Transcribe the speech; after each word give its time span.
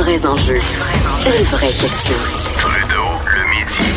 Vrais 0.00 0.24
enjeux, 0.24 0.60
les 1.26 1.44
vraies 1.44 1.66
questions. 1.66 2.14
Trudeau, 2.58 3.04
le 3.26 3.42
midi. 3.50 3.90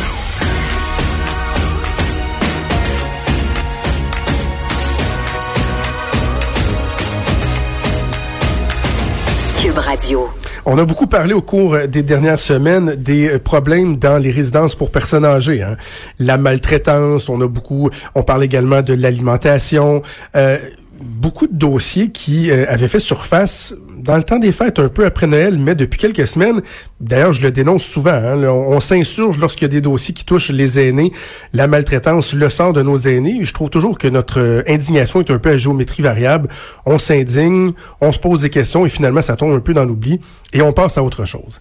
Cube 9.62 9.78
Radio. 9.78 10.30
On 10.66 10.78
a 10.78 10.84
beaucoup 10.84 11.08
parlé 11.08 11.34
au 11.34 11.42
cours 11.42 11.78
des 11.88 12.04
dernières 12.04 12.40
semaines 12.40 12.96
des 12.96 13.40
problèmes 13.40 13.96
dans 13.96 14.18
les 14.18 14.32
résidences 14.32 14.76
pour 14.76 14.92
personnes 14.92 15.24
âgées. 15.24 15.64
Hein. 15.64 15.78
La 16.20 16.38
maltraitance, 16.38 17.30
on 17.30 17.40
a 17.40 17.48
beaucoup, 17.48 17.90
on 18.16 18.24
parle 18.24 18.44
également 18.44 18.82
de 18.82 18.94
l'alimentation. 18.94 20.02
Euh, 20.36 20.58
beaucoup 21.04 21.48
de 21.48 21.56
dossiers 21.56 22.10
qui 22.10 22.50
euh, 22.50 22.66
avaient 22.68 22.88
fait 22.88 23.00
surface 23.00 23.76
dans 23.98 24.18
le 24.18 24.24
temps 24.24 24.40
des 24.40 24.52
fêtes, 24.52 24.80
un 24.80 24.90
peu 24.90 25.06
après 25.06 25.28
Noël, 25.28 25.58
mais 25.58 25.76
depuis 25.76 25.98
quelques 25.98 26.28
semaines, 26.28 26.62
d'ailleurs 27.00 27.32
je 27.32 27.42
le 27.42 27.52
dénonce 27.52 27.84
souvent, 27.84 28.12
hein, 28.12 28.44
on, 28.44 28.80
s'insurge 28.80 29.38
lorsqu'il 29.38 29.64
y 29.64 29.66
a 29.66 29.70
des 29.70 29.82
dossiers 29.82 30.14
qui 30.14 30.26
touchent 30.26 30.50
les 30.50 30.80
aînés, 30.80 31.14
la 31.54 31.68
maltraitance, 31.68 32.34
le 32.34 32.50
sang 32.50 32.74
de 32.74 32.82
nos 32.82 32.98
aînés. 32.98 33.40
Je 33.44 33.54
trouve 33.54 33.70
toujours 33.70 33.98
que 33.98 34.08
notre 34.08 34.40
euh, 34.40 34.64
indignation 34.68 35.22
est 35.22 35.32
un 35.32 35.40
peu 35.40 35.52
à 35.52 35.58
géométrie 35.58 36.04
variable. 36.04 36.50
On 36.86 36.98
s'indigne, 36.98 37.72
on 38.02 38.12
se 38.12 38.20
pose 38.20 38.42
des 38.42 38.50
questions 38.50 38.86
et 38.86 38.90
finalement 38.90 39.22
ça 39.22 39.36
tombe 39.36 39.54
un 39.54 39.60
peu 39.60 39.74
dans 39.74 39.86
l'oubli 39.86 40.20
et 40.52 40.62
on 40.62 40.74
passe 40.74 40.98
à 40.98 41.04
autre 41.04 41.24
chose. 41.26 41.60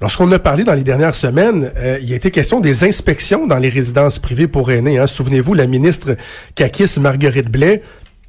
Lorsqu'on 0.00 0.30
a 0.30 0.38
parlé 0.38 0.62
dans 0.62 0.74
les 0.74 0.84
dernières 0.84 1.14
semaines, 1.14 1.72
euh, 1.76 1.98
il 2.00 2.12
a 2.12 2.16
été 2.16 2.30
question 2.30 2.60
des 2.60 2.84
inspections 2.84 3.48
dans 3.48 3.56
les 3.56 3.68
résidences 3.68 4.20
privées 4.20 4.46
pour 4.46 4.70
aînés. 4.70 4.98
Hein. 4.98 5.08
Souvenez-vous, 5.08 5.54
la 5.54 5.66
ministre 5.66 6.16
Kakis 6.54 7.00
Marguerite 7.00 7.50
Blais 7.50 7.82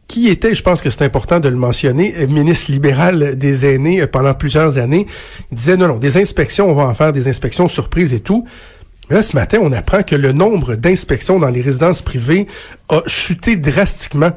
qui 0.10 0.28
était, 0.28 0.56
je 0.56 0.64
pense 0.64 0.82
que 0.82 0.90
c'est 0.90 1.04
important 1.04 1.40
de 1.40 1.48
le 1.48 1.56
mentionner, 1.56 2.16
euh, 2.18 2.28
ministre 2.28 2.72
libéral 2.72 3.38
des 3.38 3.66
aînés 3.66 4.02
euh, 4.02 4.08
pendant 4.08 4.34
plusieurs 4.34 4.80
années, 4.80 5.06
disait 5.52 5.78
non, 5.78 5.88
non, 5.88 5.96
des 5.96 6.18
inspections, 6.18 6.70
on 6.70 6.74
va 6.74 6.84
en 6.84 6.94
faire 6.96 7.14
des 7.14 7.30
inspections 7.30 7.70
surprises 7.70 8.14
et 8.14 8.20
tout. 8.20 8.44
Mais 9.10 9.16
là, 9.16 9.22
ce 9.22 9.36
matin, 9.36 9.60
on 9.62 9.72
apprend 9.72 10.02
que 10.04 10.16
le 10.16 10.32
nombre 10.32 10.76
d'inspections 10.76 11.40
dans 11.40 11.50
les 11.50 11.62
résidences 11.62 12.02
privées 12.02 12.48
a 12.90 13.02
chuté 13.06 13.56
drastiquement 13.56 14.32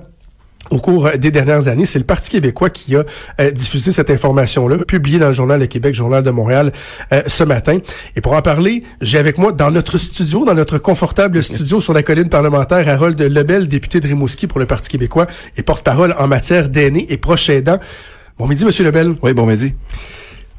au 0.71 0.79
cours 0.79 1.11
des 1.19 1.31
dernières 1.31 1.69
années. 1.69 1.87
C'est 1.87 1.99
le 1.99 2.05
Parti 2.05 2.31
québécois 2.31 2.71
qui 2.71 2.97
a 2.97 3.05
euh, 3.41 3.51
diffusé 3.51 3.93
cette 3.93 4.11
information-là, 4.11 4.79
publiée 4.79 5.19
dans 5.19 5.29
le 5.29 5.33
Journal 5.33 5.61
de 5.61 5.67
Québec, 5.67 5.95
Journal 5.95 6.23
de 6.23 6.31
Montréal, 6.31 6.73
euh, 7.13 7.23
ce 7.27 7.45
matin. 7.45 7.79
Et 8.17 8.21
pour 8.21 8.33
en 8.33 8.43
parler, 8.43 8.83
j'ai 9.01 9.19
avec 9.19 9.39
moi 9.39 9.53
dans 9.53 9.71
notre 9.71 9.99
studio, 9.99 10.45
dans 10.45 10.55
notre 10.55 10.79
confortable 10.79 11.43
studio 11.43 11.81
sur 11.81 11.93
la 11.93 12.03
colline 12.03 12.29
parlementaire, 12.29 12.89
Harold 12.89 13.21
Lebel, 13.21 13.69
député 13.69 14.01
de 14.01 14.09
Rimouski 14.09 14.47
pour 14.47 14.61
le 14.61 14.67
Parti 14.67 14.89
québécois 14.89 15.27
et 15.57 15.63
porte-parole 15.63 16.15
en 16.19 16.27
matière 16.29 16.69
d'aînés 16.69 17.07
et 17.09 17.17
proches 17.17 17.49
aidants. 17.49 17.79
Bon 18.39 18.47
midi, 18.47 18.65
Monsieur 18.65 18.85
Lebel. 18.85 19.15
Oui, 19.23 19.35
bon 19.35 19.47
midi. 19.47 19.75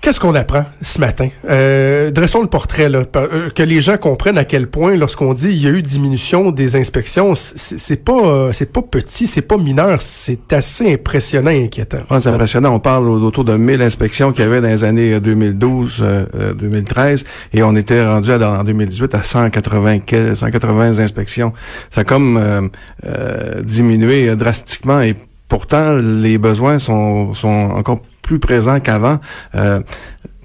Qu'est-ce 0.04 0.20
qu'on 0.20 0.36
apprend 0.36 0.66
ce 0.82 1.00
matin? 1.00 1.30
Euh, 1.50 2.12
dressons 2.12 2.42
le 2.42 2.48
portrait, 2.48 2.90
là, 2.90 3.04
euh, 3.16 3.50
que 3.52 3.64
les 3.64 3.80
gens 3.80 3.96
comprennent 3.96 4.38
à 4.38 4.44
quel 4.44 4.68
point, 4.68 4.98
lorsqu'on 4.98 5.34
dit 5.34 5.52
il 5.52 5.64
y 5.64 5.66
a 5.66 5.70
eu 5.70 5.82
diminution 5.82 6.52
des 6.52 6.76
inspections, 6.76 7.36
c'est 7.36 8.04
pas 8.04 8.52
c'est 8.52 8.74
pas 8.74 8.82
petit, 8.82 9.28
c'est 9.28 9.44
pas 9.44 9.56
mineur, 9.56 10.02
c'est 10.02 10.52
assez 10.52 10.92
impressionnant 10.92 11.52
et 11.52 11.64
inquiétant. 11.64 12.00
C'est 12.20 12.28
impressionnant. 12.28 12.76
On 12.76 12.82
parle 12.82 13.08
autour 13.08 13.46
de 13.46 13.56
1000 13.56 13.82
inspections 13.82 14.34
qu'il 14.34 14.44
y 14.44 14.46
avait 14.46 14.60
dans 14.60 14.68
les 14.68 14.84
années 14.84 15.22
2012, 15.22 16.02
euh, 16.02 16.54
2013, 16.54 17.24
et 17.54 17.64
on 17.64 17.74
était 17.78 18.06
rendu 18.06 18.30
en 18.34 18.62
2018 18.66 19.16
à 19.16 19.24
180, 19.24 20.00
180 20.34 21.00
inspections. 21.00 21.54
Ça 21.90 22.02
a 22.02 22.04
comme 22.04 22.70
euh, 23.06 23.62
diminué 23.62 24.36
drastiquement 24.36 25.00
et 25.00 25.16
pourtant 25.48 25.94
les 25.94 26.38
besoins 26.38 26.80
sont, 26.80 27.34
sont 27.34 27.48
encore 27.48 28.02
plus 28.34 28.40
présent 28.40 28.80
qu'avant. 28.80 29.20
Euh, 29.56 29.82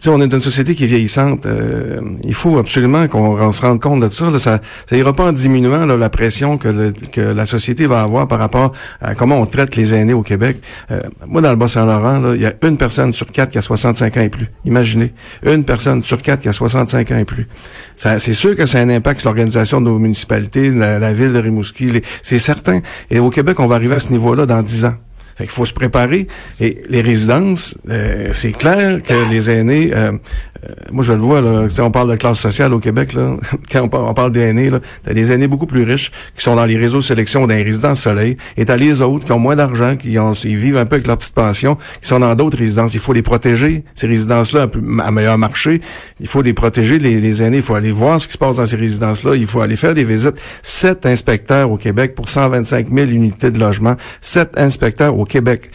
on 0.06 0.21
est 0.21 0.28
dans 0.28 0.37
une 0.37 0.43
société 0.43 0.75
qui 0.76 0.84
est 0.84 0.87
vieillissante. 0.87 1.47
Euh, 1.47 2.00
il 2.22 2.34
faut 2.34 2.59
absolument 2.59 3.09
qu'on 3.09 3.50
se 3.50 3.62
rende 3.62 3.81
compte 3.81 4.00
de 4.00 4.09
ça. 4.10 4.31
Là. 4.31 4.38
Ça, 4.38 4.60
ça 4.87 4.97
ira 4.97 5.12
pas 5.12 5.25
en 5.25 5.32
diminuant 5.32 5.87
la 5.87 6.10
pression 6.10 6.56
que, 6.59 6.93
que 7.10 7.21
la 7.21 7.47
société 7.47 7.87
va 7.87 8.03
avoir 8.03 8.28
par 8.28 8.38
rapport 8.38 8.72
à 9.00 9.15
comment 9.15 9.41
on 9.41 9.47
traite 9.47 9.75
les 9.75 9.94
aînés 9.94 10.12
au 10.12 10.22
Québec. 10.22 10.59
Euh, 10.91 11.00
moi, 11.27 11.41
dans 11.41 11.50
le 11.50 11.56
Bas-Saint-Laurent, 11.56 12.34
il 12.34 12.43
y 12.43 12.47
a 12.47 12.53
une 12.62 12.77
personne 12.77 13.12
sur 13.12 13.27
quatre 13.32 13.50
qui 13.50 13.59
a 13.59 13.62
65 13.62 14.16
ans 14.19 14.21
et 14.21 14.28
plus. 14.28 14.48
Imaginez, 14.65 15.12
une 15.43 15.65
personne 15.65 16.03
sur 16.03 16.22
quatre 16.22 16.41
qui 16.41 16.48
a 16.48 16.53
65 16.53 17.10
ans 17.10 17.19
et 17.19 17.25
plus. 17.25 17.48
C'est 17.97 18.19
sûr 18.34 18.54
que 18.54 18.66
ça 18.66 18.78
a 18.78 18.82
un 18.82 18.91
impact 18.91 19.22
sur 19.22 19.31
l'organisation 19.31 19.81
de 19.81 19.87
nos 19.87 19.98
municipalités, 19.98 20.71
la, 20.71 20.98
la 21.00 21.12
ville 21.12 21.32
de 21.32 21.41
Rimouski. 21.41 22.03
C'est 22.22 22.38
certain. 22.38 22.81
Et 23.10 23.19
au 23.19 23.31
Québec, 23.31 23.59
on 23.59 23.66
va 23.66 23.75
arriver 23.75 23.97
à 23.97 24.00
ce 24.00 24.12
niveau-là 24.12 24.47
dans 24.47 24.62
10 24.62 24.84
ans. 24.84 24.94
Fait 25.38 25.44
qu'il 25.44 25.53
faut 25.53 25.65
se 25.65 25.72
préparer. 25.72 26.26
Et 26.60 26.82
les 26.91 27.00
résidences, 27.00 27.76
euh, 27.88 28.31
c'est 28.32 28.50
clair 28.50 29.00
que 29.04 29.31
les 29.31 29.53
aînés, 29.53 29.93
euh, 29.94 30.10
euh, 30.10 30.72
moi 30.91 31.04
je 31.04 31.12
le 31.12 31.21
vois, 31.21 31.41
là, 31.41 31.69
si 31.69 31.81
on 31.81 31.93
parle 31.93 32.10
de 32.10 32.16
classe 32.16 32.41
sociale 32.41 32.75
au 32.75 32.81
Québec, 32.81 33.12
là, 33.12 33.37
quand 33.71 33.82
on 33.82 33.88
parle, 33.88 34.15
parle 34.15 34.32
des 34.32 34.41
aînés, 34.41 34.69
là, 34.69 34.81
t'as 35.04 35.15
des 35.15 35.31
aînés 35.31 35.47
beaucoup 35.47 35.66
plus 35.66 35.84
riches 35.84 36.10
qui 36.37 36.43
sont 36.43 36.56
dans 36.56 36.65
les 36.65 36.77
réseaux 36.77 36.98
de 36.98 37.04
sélection 37.04 37.47
dans 37.47 37.54
les 37.54 37.62
résidences 37.62 38.00
soleil, 38.00 38.37
et 38.56 38.65
t'as 38.65 38.77
les 38.77 39.00
autres 39.00 39.27
qui 39.27 39.31
ont 39.31 39.38
moins 39.38 39.54
d'argent, 39.54 39.94
qui 39.94 40.19
ont, 40.19 40.32
ils 40.32 40.56
vivent 40.56 40.77
un 40.77 40.87
peu 40.87 40.97
avec 40.97 41.06
leur 41.06 41.16
petite 41.19 41.34
pension, 41.34 41.77
qui 42.03 42.09
sont 42.09 42.19
dans 42.19 42.34
d'autres 42.34 42.59
résidences. 42.59 42.94
Il 42.94 43.00
faut 43.00 43.12
les 43.12 43.22
protéger, 43.22 43.84
ces 43.94 44.09
résidences-là, 44.09 44.66
à 45.04 45.10
meilleur 45.12 45.38
marché. 45.38 45.81
Il 46.19 46.27
faut 46.27 46.43
les 46.43 46.53
protéger, 46.53 46.98
les, 46.98 47.21
les 47.21 47.43
aînés. 47.44 47.59
Il 47.59 47.62
faut 47.62 47.77
aller 47.77 47.93
voir 47.93 48.21
ce 48.21 48.27
qui 48.27 48.32
se 48.32 48.38
passe 48.38 48.56
dans 48.56 48.66
ces 48.66 48.77
résidences-là. 48.77 49.37
Il 49.37 49.47
faut 49.47 49.60
aller 49.60 49.77
faire 49.77 49.94
des 49.94 50.04
visites. 50.04 50.41
Sept 50.62 51.06
inspecteurs 51.06 51.71
au 51.71 51.77
Québec 51.77 52.16
pour 52.16 52.28
125 52.28 52.88
000 52.93 53.10
unités 53.10 53.53
de 53.53 53.60
logement. 53.60 53.94
Sept 54.21 54.59
inspecteurs 54.59 55.16
au 55.16 55.25
Québec 55.28 55.71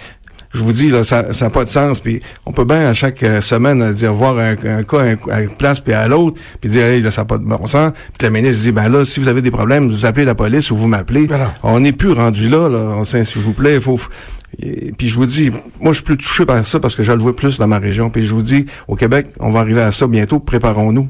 je 0.54 0.60
vous 0.60 0.72
dis, 0.72 0.90
là, 0.90 1.04
ça 1.04 1.24
n'a 1.24 1.50
pas 1.50 1.64
de 1.66 1.70
sens. 1.70 2.00
Puis 2.00 2.20
on 2.46 2.52
peut 2.52 2.66
bien 2.66 2.88
à 2.88 2.94
chaque 2.94 3.24
euh, 3.24 3.42
semaine 3.42 3.82
euh, 3.82 3.92
dire 3.92 4.14
voir 4.14 4.38
un, 4.38 4.56
cas 4.56 5.16
à 5.32 5.42
une 5.42 5.56
place 5.56 5.80
puis 5.80 5.94
à 5.94 6.08
l'autre, 6.08 6.40
puis 6.62 6.70
dire 6.70 6.86
hey, 6.86 7.02
là, 7.02 7.12
ça 7.12 7.22
n'a 7.22 7.26
pas 7.26 7.38
de 7.38 7.44
bon 7.44 7.66
sens. 7.66 7.92
Puis 8.18 8.28
le 8.28 8.34
ministre 8.34 8.64
dit 8.64 8.72
ben 8.72 8.90
là, 8.90 9.04
si 9.04 9.20
vous 9.20 9.28
avez 9.28 9.42
des 9.42 9.52
problèmes, 9.52 9.90
vous 9.90 10.06
appelez 10.06 10.26
la 10.26 10.36
police 10.36 10.70
ou 10.72 10.76
vous 10.76 10.88
m'appelez. 10.88 11.28
On 11.64 11.80
n'est 11.80 11.92
plus 11.92 12.12
rendu 12.12 12.50
là, 12.50 12.70
là. 12.70 13.04
S'il 13.04 13.42
vous 13.42 13.54
plaît, 13.54 13.76
il 13.76 13.82
faut. 13.82 14.00
puis 14.98 15.08
je 15.08 15.16
vous 15.16 15.26
dis, 15.26 15.52
moi 15.80 15.92
je 15.92 15.94
suis 15.94 16.04
plus 16.04 16.18
touché 16.18 16.46
par 16.46 16.64
ça 16.66 16.80
parce 16.80 16.96
que 16.96 17.04
je 17.04 17.12
le 17.12 17.20
vois 17.20 17.36
plus 17.36 17.58
dans 17.58 17.68
ma 17.68 17.80
région. 17.80 18.10
Puis 18.10 18.26
je 18.26 18.34
vous 18.34 18.44
dis, 18.44 18.66
au 18.88 18.96
Québec, 18.96 19.28
on 19.40 19.50
va 19.50 19.60
arriver 19.60 19.82
à 19.82 19.92
ça 19.92 20.06
bientôt. 20.08 20.40
Préparons-nous 20.40 21.08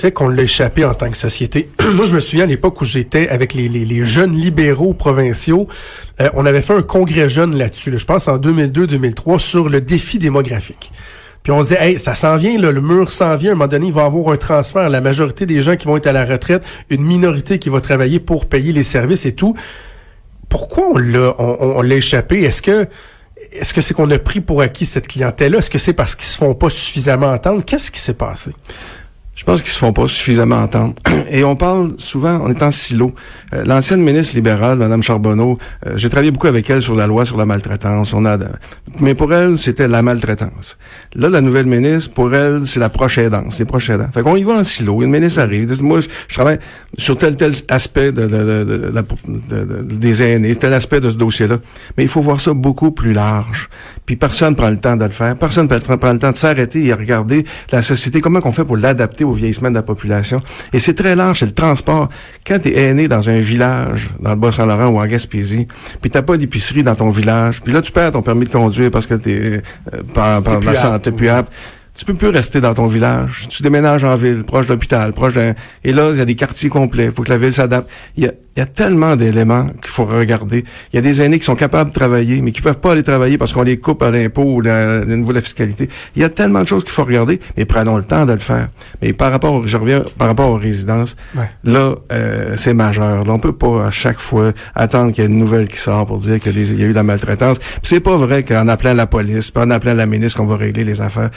fait 0.00 0.12
qu'on 0.12 0.28
l'a 0.28 0.42
échappé 0.42 0.84
en 0.84 0.94
tant 0.94 1.10
que 1.10 1.16
société. 1.16 1.68
Moi, 1.94 2.06
je 2.06 2.14
me 2.14 2.20
souviens 2.20 2.44
à 2.44 2.46
l'époque 2.46 2.80
où 2.80 2.84
j'étais 2.84 3.28
avec 3.28 3.54
les, 3.54 4.04
jeunes 4.04 4.32
libéraux 4.32 4.94
provinciaux, 4.94 5.68
euh, 6.20 6.30
on 6.34 6.46
avait 6.46 6.62
fait 6.62 6.74
un 6.74 6.82
congrès 6.82 7.28
jeune 7.28 7.56
là-dessus, 7.56 7.98
je 7.98 8.04
pense 8.06 8.28
en 8.28 8.38
2002-2003, 8.38 9.38
sur 9.38 9.68
le 9.68 9.80
défi 9.80 10.18
démographique. 10.18 10.92
Puis 11.42 11.52
on 11.52 11.62
se 11.62 11.68
disait, 11.68 11.90
hey, 11.90 11.98
ça 11.98 12.14
s'en 12.14 12.36
vient, 12.36 12.58
là, 12.58 12.70
le 12.70 12.80
mur 12.80 13.10
s'en 13.10 13.36
vient. 13.36 13.50
À 13.50 13.52
un 13.52 13.56
moment 13.56 13.68
donné, 13.68 13.86
il 13.86 13.92
va 13.92 14.02
y 14.02 14.04
avoir 14.04 14.28
un 14.28 14.36
transfert. 14.36 14.88
La 14.90 15.00
majorité 15.00 15.46
des 15.46 15.62
gens 15.62 15.76
qui 15.76 15.86
vont 15.86 15.96
être 15.96 16.06
à 16.06 16.12
la 16.12 16.24
retraite, 16.24 16.62
une 16.90 17.02
minorité 17.02 17.58
qui 17.58 17.70
va 17.70 17.80
travailler 17.80 18.20
pour 18.20 18.46
payer 18.46 18.72
les 18.72 18.82
services 18.82 19.24
et 19.24 19.32
tout. 19.32 19.54
Pourquoi 20.50 20.84
on 20.92 20.98
l'a, 20.98 21.34
on 21.38 21.80
l'a 21.80 21.94
échappé? 21.94 22.42
Est-ce 22.42 22.60
que 22.60 22.88
est-ce 23.52 23.74
que 23.74 23.80
c'est 23.80 23.94
qu'on 23.94 24.10
a 24.10 24.18
pris 24.18 24.40
pour 24.40 24.60
acquis 24.60 24.86
cette 24.86 25.08
clientèle-là? 25.08 25.58
Est-ce 25.58 25.70
que 25.70 25.78
c'est 25.78 25.92
parce 25.92 26.14
qu'ils 26.14 26.26
se 26.26 26.36
font 26.36 26.54
pas 26.54 26.70
suffisamment 26.70 27.32
entendre? 27.32 27.64
Qu'est-ce 27.64 27.90
qui 27.90 28.00
s'est 28.00 28.14
passé? 28.14 28.52
Je 29.40 29.46
pense 29.46 29.62
qu'ils 29.62 29.72
se 29.72 29.78
font 29.78 29.94
pas 29.94 30.06
suffisamment 30.06 30.56
entendre. 30.56 30.92
Et 31.30 31.44
on 31.44 31.56
parle 31.56 31.94
souvent, 31.96 32.42
on 32.44 32.50
est 32.50 32.62
en 32.62 32.70
silo. 32.70 33.14
Euh, 33.54 33.64
l'ancienne 33.64 34.02
ministre 34.02 34.34
libérale, 34.34 34.76
Mme 34.76 35.02
Charbonneau, 35.02 35.56
euh, 35.86 35.92
j'ai 35.96 36.10
travaillé 36.10 36.30
beaucoup 36.30 36.48
avec 36.48 36.68
elle 36.68 36.82
sur 36.82 36.94
la 36.94 37.06
loi 37.06 37.24
sur 37.24 37.38
la 37.38 37.46
maltraitance. 37.46 38.12
On 38.12 38.26
a, 38.26 38.36
mais 39.00 39.14
pour 39.14 39.32
elle, 39.32 39.56
c'était 39.56 39.88
la 39.88 40.02
maltraitance. 40.02 40.76
Là, 41.14 41.30
la 41.30 41.40
nouvelle 41.40 41.64
ministre, 41.64 42.12
pour 42.12 42.34
elle, 42.34 42.66
c'est 42.66 42.80
la 42.80 42.90
proche 42.90 43.16
aidance, 43.16 43.58
les 43.58 43.64
proches 43.64 43.88
aidants. 43.88 44.10
Fait 44.12 44.20
qu'on 44.20 44.36
y 44.36 44.42
va 44.42 44.52
en 44.52 44.64
silo. 44.64 45.00
Une 45.00 45.10
ministre 45.10 45.40
arrive, 45.40 45.64
dit, 45.64 45.82
moi, 45.82 46.00
je, 46.00 46.34
travaille 46.34 46.58
sur 46.98 47.16
tel 47.16 47.34
tel 47.36 47.54
aspect 47.68 48.12
de, 48.12 48.26
de, 48.26 48.92
de, 49.48 49.82
des 49.82 50.22
aînés, 50.22 50.54
tel 50.54 50.74
aspect 50.74 51.00
de 51.00 51.08
ce 51.08 51.16
dossier-là. 51.16 51.60
Mais 51.96 52.02
il 52.02 52.10
faut 52.10 52.20
voir 52.20 52.42
ça 52.42 52.52
beaucoup 52.52 52.90
plus 52.90 53.14
large. 53.14 53.70
Puis 54.04 54.16
personne 54.16 54.54
prend 54.54 54.68
le 54.68 54.78
temps 54.78 54.96
de 54.96 55.04
le 55.04 55.10
faire. 55.10 55.34
Personne 55.36 55.66
prend 55.66 56.12
le 56.12 56.18
temps 56.18 56.30
de 56.30 56.36
s'arrêter 56.36 56.84
et 56.84 56.92
regarder 56.92 57.46
la 57.72 57.80
société. 57.80 58.20
Comment 58.20 58.42
qu'on 58.42 58.52
fait 58.52 58.66
pour 58.66 58.76
l'adapter 58.76 59.24
au 59.30 59.34
vieillissement 59.34 59.70
de 59.70 59.74
la 59.74 59.82
population. 59.82 60.40
Et 60.72 60.78
c'est 60.78 60.94
très 60.94 61.16
large, 61.16 61.40
c'est 61.40 61.46
le 61.46 61.52
transport. 61.52 62.08
Quand 62.46 62.58
tu 62.58 62.74
es 62.74 62.94
né 62.94 63.08
dans 63.08 63.28
un 63.28 63.38
village, 63.38 64.10
dans 64.20 64.30
le 64.30 64.36
Bas-Saint-Laurent 64.36 64.88
ou 64.88 65.00
en 65.00 65.06
Gaspésie, 65.06 65.66
puis 66.00 66.10
t'as 66.10 66.22
pas 66.22 66.36
d'épicerie 66.36 66.82
dans 66.82 66.94
ton 66.94 67.08
village, 67.08 67.62
puis 67.62 67.72
là, 67.72 67.82
tu 67.82 67.92
perds 67.92 68.12
ton 68.12 68.22
permis 68.22 68.46
de 68.46 68.52
conduire 68.52 68.90
parce 68.90 69.06
que 69.06 69.14
t'es 69.14 69.62
euh, 69.94 70.02
par, 70.14 70.42
par 70.42 70.60
T'es 70.60 70.66
la 70.66 70.74
santé, 70.74 71.12
plus 71.12 71.28
apte. 71.28 71.52
Tu 72.00 72.06
peux 72.06 72.14
plus 72.14 72.28
rester 72.28 72.62
dans 72.62 72.72
ton 72.72 72.86
village. 72.86 73.46
Tu 73.50 73.62
déménages 73.62 74.04
en 74.04 74.14
ville, 74.14 74.42
proche 74.42 74.68
de 74.68 74.72
l'hôpital, 74.72 75.12
proche 75.12 75.34
d'un... 75.34 75.52
Et 75.84 75.92
là, 75.92 76.08
il 76.12 76.16
y 76.16 76.20
a 76.22 76.24
des 76.24 76.34
quartiers 76.34 76.70
complets. 76.70 77.04
Il 77.04 77.10
faut 77.10 77.22
que 77.22 77.28
la 77.28 77.36
ville 77.36 77.52
s'adapte. 77.52 77.90
Il 78.16 78.24
y 78.24 78.26
a, 78.26 78.32
il 78.56 78.60
y 78.60 78.62
a 78.62 78.64
tellement 78.64 79.16
d'éléments 79.16 79.66
qu'il 79.66 79.90
faut 79.90 80.06
regarder. 80.06 80.64
Il 80.94 80.96
y 80.96 80.98
a 80.98 81.02
des 81.02 81.20
aînés 81.20 81.38
qui 81.38 81.44
sont 81.44 81.56
capables 81.56 81.90
de 81.90 81.94
travailler, 81.94 82.40
mais 82.40 82.52
qui 82.52 82.62
peuvent 82.62 82.78
pas 82.80 82.92
aller 82.92 83.02
travailler 83.02 83.36
parce 83.36 83.52
qu'on 83.52 83.64
les 83.64 83.76
coupe 83.76 84.02
à 84.02 84.10
l'impôt 84.10 84.44
ou 84.44 84.60
le 84.62 85.04
niveau 85.14 85.28
de 85.32 85.34
la 85.34 85.40
fiscalité. 85.42 85.90
Il 86.16 86.22
y 86.22 86.24
a 86.24 86.30
tellement 86.30 86.62
de 86.62 86.68
choses 86.68 86.84
qu'il 86.84 86.92
faut 86.94 87.04
regarder, 87.04 87.38
mais 87.58 87.66
prenons 87.66 87.98
le 87.98 88.02
temps 88.04 88.24
de 88.24 88.32
le 88.32 88.38
faire. 88.38 88.68
Mais 89.02 89.12
par 89.12 89.30
rapport, 89.30 89.52
au- 89.52 89.66
je 89.66 89.76
reviens 89.76 90.02
par 90.16 90.28
rapport 90.28 90.48
aux 90.48 90.56
résidences, 90.56 91.16
Ouais. 91.36 91.50
là, 91.64 91.96
euh, 92.12 92.54
c'est 92.56 92.72
majeur. 92.72 93.24
Là, 93.24 93.32
on 93.34 93.38
peut 93.38 93.52
pas 93.52 93.88
à 93.88 93.90
chaque 93.90 94.20
fois 94.20 94.52
attendre 94.74 95.12
qu'il 95.12 95.22
y 95.22 95.26
ait 95.26 95.30
une 95.30 95.36
nouvelle 95.38 95.68
qui 95.68 95.76
sort 95.76 96.06
pour 96.06 96.16
dire 96.16 96.40
qu'il 96.40 96.56
y, 96.56 96.62
y 96.80 96.82
a 96.82 96.86
eu 96.86 96.90
de 96.90 96.94
la 96.94 97.02
maltraitance. 97.02 97.58
Puis 97.58 97.80
c'est 97.82 98.00
pas 98.00 98.16
vrai 98.16 98.42
qu'en 98.42 98.68
appelant 98.68 98.94
la 98.94 99.06
police, 99.06 99.50
puis 99.50 99.62
en 99.62 99.70
appelant 99.70 99.92
la 99.92 100.06
ministre 100.06 100.38
qu'on 100.38 100.46
va 100.46 100.56
régler 100.56 100.84
les 100.84 101.02
affaires. 101.02 101.28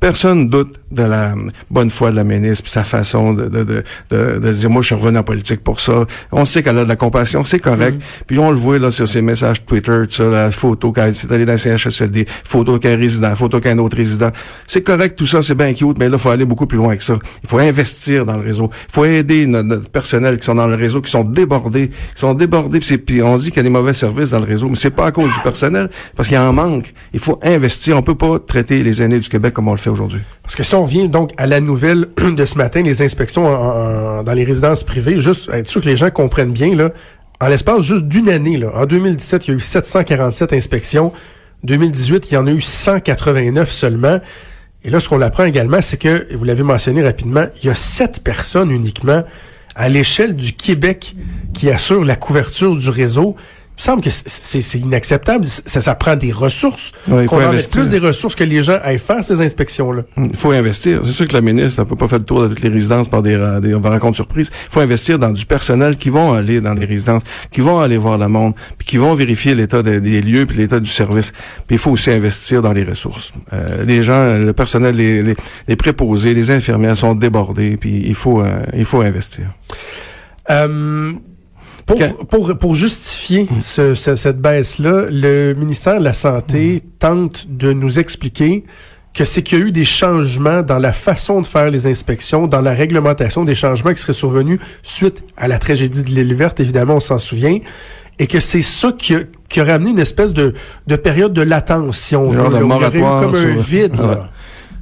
Personne 0.00 0.48
doute 0.48 0.78
de 0.90 1.02
la 1.02 1.34
bonne 1.70 1.90
foi 1.90 2.10
de 2.10 2.16
la 2.16 2.24
ministre 2.24 2.62
puis 2.62 2.72
sa 2.72 2.84
façon 2.84 3.34
de, 3.34 3.48
de, 3.48 3.64
de, 3.64 3.84
de, 4.10 4.38
de 4.38 4.52
dire 4.52 4.70
moi 4.70 4.80
je 4.80 4.86
suis 4.86 4.94
revenu 4.94 5.18
en 5.18 5.22
politique 5.22 5.62
pour 5.62 5.80
ça. 5.80 6.06
On 6.32 6.44
sait 6.44 6.62
qu'elle 6.62 6.78
a 6.78 6.84
de 6.84 6.88
la 6.88 6.96
compassion, 6.96 7.44
c'est 7.44 7.58
correct. 7.58 8.00
Puis 8.26 8.38
on 8.38 8.50
le 8.50 8.56
voit 8.56 8.78
là 8.78 8.90
sur 8.90 9.08
ses 9.08 9.20
messages 9.22 9.64
Twitter, 9.66 10.02
tout 10.08 10.14
ça, 10.14 10.24
la 10.24 10.50
photo 10.50 10.92
quand 10.92 11.02
elle 11.02 11.10
est 11.10 11.32
allée 11.32 11.44
dans 11.44 11.52
le 11.52 11.58
CHSLD, 11.58 12.26
photo 12.44 12.78
qu'un 12.78 12.96
résident, 12.96 13.34
photo 13.34 13.60
qu'un 13.60 13.76
autre 13.78 13.96
résident. 13.96 14.30
C'est 14.66 14.82
correct 14.82 15.16
tout 15.16 15.26
ça, 15.26 15.42
c'est 15.42 15.56
bien 15.56 15.74
cute, 15.74 15.98
mais 15.98 16.08
là 16.08 16.16
il 16.16 16.20
faut 16.20 16.30
aller 16.30 16.44
beaucoup 16.44 16.66
plus 16.66 16.78
loin 16.78 16.96
que 16.96 17.04
ça. 17.04 17.18
Il 17.42 17.48
faut 17.48 17.58
investir 17.58 18.24
dans 18.24 18.36
le 18.36 18.42
réseau. 18.42 18.70
Il 18.88 18.92
faut 18.92 19.04
aider 19.04 19.46
notre, 19.46 19.68
notre 19.68 19.90
personnel 19.90 20.38
qui 20.38 20.44
sont 20.44 20.54
dans 20.54 20.66
le 20.66 20.76
réseau, 20.76 21.02
qui 21.02 21.10
sont 21.10 21.24
débordés, 21.24 21.88
qui 21.88 22.20
sont 22.20 22.34
débordés. 22.34 22.80
Puis, 22.80 23.22
on 23.22 23.36
dit 23.36 23.48
qu'il 23.48 23.56
y 23.58 23.60
a 23.60 23.62
des 23.64 23.68
mauvais 23.68 23.94
services 23.94 24.30
dans 24.30 24.40
le 24.40 24.46
réseau, 24.46 24.68
mais 24.68 24.76
c'est 24.76 24.90
pas 24.90 25.06
à 25.06 25.12
cause 25.12 25.32
du 25.32 25.40
personnel, 25.40 25.90
parce 26.16 26.28
qu'il 26.28 26.36
y 26.36 26.40
en 26.40 26.52
manque. 26.52 26.92
Il 27.12 27.20
faut 27.20 27.38
investir. 27.42 27.96
On 27.96 28.02
peut 28.02 28.14
pas 28.14 28.38
traiter 28.38 28.82
les 28.82 29.02
aînés 29.02 29.18
du 29.18 29.28
Québec 29.28 29.54
comme 29.54 29.68
on 29.68 29.72
le 29.72 29.78
fait 29.78 29.87
aujourd'hui? 29.88 30.20
Parce 30.42 30.56
que 30.56 30.62
si 30.62 30.74
on 30.74 30.82
revient 30.84 31.08
donc 31.08 31.32
à 31.36 31.46
la 31.46 31.60
nouvelle 31.60 32.06
de 32.36 32.44
ce 32.44 32.56
matin, 32.56 32.82
les 32.82 33.02
inspections 33.02 34.22
dans 34.22 34.32
les 34.32 34.44
résidences 34.44 34.84
privées, 34.84 35.20
juste 35.20 35.50
être 35.52 35.66
sûr 35.66 35.80
que 35.80 35.86
les 35.86 35.96
gens 35.96 36.10
comprennent 36.10 36.52
bien, 36.52 36.74
là, 36.74 36.90
en 37.40 37.48
l'espace 37.48 37.84
juste 37.84 38.08
d'une 38.08 38.28
année, 38.28 38.56
là, 38.56 38.70
en 38.74 38.86
2017, 38.86 39.46
il 39.46 39.50
y 39.50 39.54
a 39.54 39.56
eu 39.56 39.60
747 39.60 40.52
inspections. 40.52 41.12
2018, 41.64 42.30
il 42.30 42.34
y 42.34 42.36
en 42.36 42.46
a 42.46 42.50
eu 42.50 42.60
189 42.60 43.70
seulement. 43.70 44.18
Et 44.84 44.90
là, 44.90 45.00
ce 45.00 45.08
qu'on 45.08 45.20
apprend 45.20 45.44
également, 45.44 45.80
c'est 45.80 45.98
que, 45.98 46.26
et 46.30 46.36
vous 46.36 46.44
l'avez 46.44 46.62
mentionné 46.62 47.02
rapidement, 47.02 47.46
il 47.62 47.66
y 47.66 47.70
a 47.70 47.74
sept 47.74 48.22
personnes 48.22 48.70
uniquement 48.70 49.22
à 49.74 49.88
l'échelle 49.88 50.34
du 50.34 50.52
Québec 50.52 51.14
qui 51.54 51.70
assurent 51.70 52.04
la 52.04 52.16
couverture 52.16 52.74
du 52.74 52.88
réseau. 52.88 53.36
Il 53.78 53.82
me 53.82 53.84
semble 53.84 54.02
que 54.02 54.10
c'est- 54.10 54.78
inacceptable. 54.78 55.44
Ça, 55.46 55.80
ça 55.80 55.94
prend 55.94 56.16
des 56.16 56.32
ressources. 56.32 56.90
Ouais, 57.06 57.22
il 57.24 57.28
faut 57.28 57.36
qu'on 57.36 57.36
en 57.36 57.38
mette 57.42 57.48
investir. 57.50 57.80
plus 57.82 57.90
des 57.90 57.98
ressources 58.00 58.34
que 58.34 58.42
les 58.42 58.60
gens 58.64 58.76
aillent 58.82 58.98
faire 58.98 59.22
ces 59.22 59.40
inspections-là. 59.40 60.02
Il 60.16 60.34
faut 60.36 60.50
investir. 60.50 61.00
C'est 61.04 61.12
sûr 61.12 61.28
que 61.28 61.32
la 61.32 61.40
ministre, 61.42 61.80
elle 61.80 61.86
peut 61.86 61.94
pas 61.94 62.08
faire 62.08 62.18
le 62.18 62.24
tour 62.24 62.42
de 62.42 62.48
toutes 62.48 62.60
les 62.62 62.70
résidences 62.70 63.06
par 63.06 63.22
des, 63.22 63.36
des 63.62 63.74
rencontres 63.74 64.16
surprises. 64.16 64.50
Il 64.68 64.72
faut 64.72 64.80
investir 64.80 65.20
dans 65.20 65.30
du 65.30 65.46
personnel 65.46 65.96
qui 65.96 66.10
vont 66.10 66.32
aller 66.32 66.60
dans 66.60 66.74
les 66.74 66.86
résidences, 66.86 67.22
qui 67.52 67.60
vont 67.60 67.78
aller 67.78 67.96
voir 67.98 68.18
le 68.18 68.26
monde, 68.26 68.54
puis 68.78 68.86
qui 68.86 68.96
vont 68.96 69.14
vérifier 69.14 69.54
l'état 69.54 69.80
des, 69.82 70.00
des 70.00 70.20
lieux 70.22 70.44
puis 70.44 70.56
l'état 70.58 70.80
du 70.80 70.90
service. 70.90 71.30
Puis 71.68 71.76
il 71.76 71.78
faut 71.78 71.92
aussi 71.92 72.10
investir 72.10 72.62
dans 72.62 72.72
les 72.72 72.82
ressources. 72.82 73.32
Euh, 73.52 73.84
les 73.84 74.02
gens, 74.02 74.38
le 74.38 74.52
personnel, 74.52 74.96
les, 74.96 75.22
les, 75.22 75.36
les 75.68 75.76
préposés, 75.76 76.34
les 76.34 76.50
infirmières 76.50 76.96
sont 76.96 77.14
débordés, 77.14 77.76
puis 77.76 78.02
il 78.04 78.14
faut, 78.16 78.40
euh, 78.42 78.58
il 78.76 78.84
faut 78.84 79.02
investir. 79.02 79.44
Euh, 80.50 81.12
pour, 81.88 81.98
Que- 81.98 82.24
pour, 82.24 82.56
pour 82.58 82.74
justifier 82.76 83.48
ce- 83.60 83.94
ce- 83.94 84.14
cette 84.14 84.40
baisse-là, 84.40 85.06
le 85.10 85.54
ministère 85.54 85.98
de 85.98 86.04
la 86.04 86.12
Santé 86.12 86.82
tente 87.00 87.46
de 87.48 87.72
nous 87.72 87.98
expliquer 87.98 88.64
que 89.14 89.24
c'est 89.24 89.42
qu'il 89.42 89.58
y 89.58 89.62
a 89.62 89.64
eu 89.64 89.72
des 89.72 89.84
changements 89.86 90.62
dans 90.62 90.78
la 90.78 90.92
façon 90.92 91.40
de 91.40 91.46
faire 91.46 91.70
les 91.70 91.86
inspections, 91.88 92.46
dans 92.46 92.60
la 92.60 92.72
réglementation, 92.72 93.44
des 93.44 93.54
changements 93.56 93.92
qui 93.92 94.00
seraient 94.00 94.12
survenus 94.12 94.60
suite 94.82 95.24
à 95.36 95.48
la 95.48 95.58
tragédie 95.58 96.02
de 96.04 96.10
l'île 96.10 96.34
verte, 96.34 96.60
évidemment, 96.60 96.96
on 96.96 97.00
s'en 97.00 97.18
souvient, 97.18 97.58
et 98.20 98.26
que 98.26 98.38
c'est 98.38 98.62
ça 98.62 98.92
qui 98.96 99.14
a, 99.14 99.20
qui 99.48 99.60
aurait 99.60 99.72
amené 99.72 99.90
une 99.90 99.98
espèce 99.98 100.32
de, 100.32 100.52
de 100.86 100.96
période 100.96 101.32
de 101.32 101.42
latence, 101.42 101.98
si 101.98 102.14
on 102.16 102.30
veut, 102.30 102.42
il 102.58 102.60
y 102.60 102.62
aurait 102.74 102.86
eu 102.98 103.00
comme 103.22 103.34
un 103.34 103.54
vide. 103.62 103.96
là. 104.10 104.30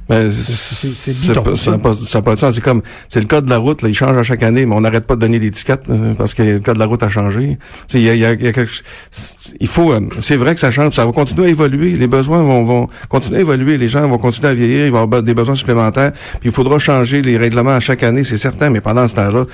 Ben, 0.09 0.29
c'est- 0.31 1.33
bidon, 1.33 1.55
ça. 1.55 1.71
n'a 1.71 1.77
pas, 1.79 1.91
pas 2.23 2.35
de 2.35 2.39
sens. 2.39 2.55
C'est 2.55 2.61
comme, 2.61 2.81
c'est 3.09 3.19
le 3.19 3.25
code 3.27 3.45
de 3.45 3.49
la 3.49 3.57
route, 3.57 3.81
là, 3.81 3.89
il 3.89 3.93
change 3.93 4.17
à 4.17 4.23
chaque 4.23 4.41
année, 4.43 4.65
mais 4.65 4.73
on 4.75 4.81
n'arrête 4.81 5.05
pas 5.05 5.15
de 5.15 5.21
donner 5.21 5.37
l'étiquette 5.37 5.83
euh, 5.89 6.13
parce 6.17 6.33
que 6.33 6.43
le 6.43 6.59
code 6.59 6.75
de 6.75 6.79
la 6.79 6.85
route 6.85 7.03
a 7.03 7.09
changé. 7.09 7.57
Il 7.93 8.01
y 8.01 8.09
a, 8.09 8.15
y 8.15 8.23
a- 8.25 8.33
y 8.33 8.47
a 8.47 8.51
quelque 8.53 8.71
il 9.59 9.67
faut, 9.67 9.91
euh, 9.91 9.99
c'est 10.21 10.35
vrai 10.37 10.53
que 10.53 10.59
ça 10.61 10.71
change, 10.71 10.93
ça 10.93 11.05
va 11.05 11.11
continuer 11.11 11.47
à 11.47 11.49
évoluer. 11.49 11.91
Les 11.91 12.07
besoins 12.07 12.41
vont, 12.41 12.63
vont 12.63 12.87
continuer 13.09 13.39
à 13.39 13.41
évoluer. 13.41 13.77
Les 13.77 13.87
gens 13.89 14.07
vont 14.07 14.17
continuer 14.17 14.47
à 14.49 14.53
vieillir, 14.53 14.85
il 14.85 14.91
va 14.91 14.99
y 14.99 15.01
avoir 15.01 15.23
des 15.23 15.33
besoins 15.33 15.55
supplémentaires. 15.55 16.11
Puis 16.39 16.49
il 16.49 16.51
faudra 16.51 16.79
changer 16.79 17.21
les 17.21 17.37
règlements 17.37 17.71
à 17.71 17.79
chaque 17.79 18.03
année, 18.03 18.23
c'est 18.23 18.37
certain. 18.37 18.69
Mais 18.69 18.79
pendant 18.81 19.07
ce 19.07 19.15
temps-là, 19.15 19.45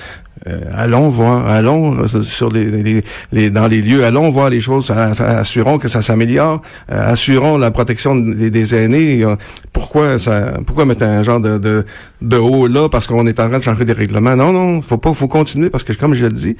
euh, 0.46 0.60
allons 0.74 1.08
voir, 1.08 1.46
allons 1.48 1.98
euh, 2.02 2.22
sur 2.22 2.50
les, 2.50 2.66
les- 2.66 3.04
les- 3.32 3.50
dans 3.50 3.66
les 3.66 3.80
lieux, 3.82 4.04
allons 4.04 4.28
voir 4.30 4.50
les 4.50 4.60
choses, 4.60 4.90
assurons 4.90 5.78
que 5.78 5.88
ça 5.88 6.02
s'améliore, 6.02 6.60
assurons 6.88 7.56
la 7.58 7.70
protection 7.70 8.14
des, 8.16 8.50
des 8.50 8.74
aînés. 8.74 9.24
Pourquoi 9.72 10.18
ça, 10.18 10.43
pourquoi 10.66 10.84
mettre 10.84 11.02
un 11.04 11.22
genre 11.22 11.40
de, 11.40 11.58
de, 11.58 11.84
de 12.22 12.36
haut 12.36 12.66
là? 12.66 12.88
Parce 12.88 13.06
qu'on 13.06 13.26
est 13.26 13.38
en 13.40 13.48
train 13.48 13.58
de 13.58 13.62
changer 13.62 13.84
des 13.84 13.92
règlements 13.92 14.36
Non, 14.36 14.52
non, 14.52 14.80
faut 14.80 14.98
pas, 14.98 15.12
faut 15.12 15.28
continuer 15.28 15.70
parce 15.70 15.84
que 15.84 15.92
comme 15.92 16.14
je 16.14 16.26
le 16.26 16.32
dis. 16.32 16.56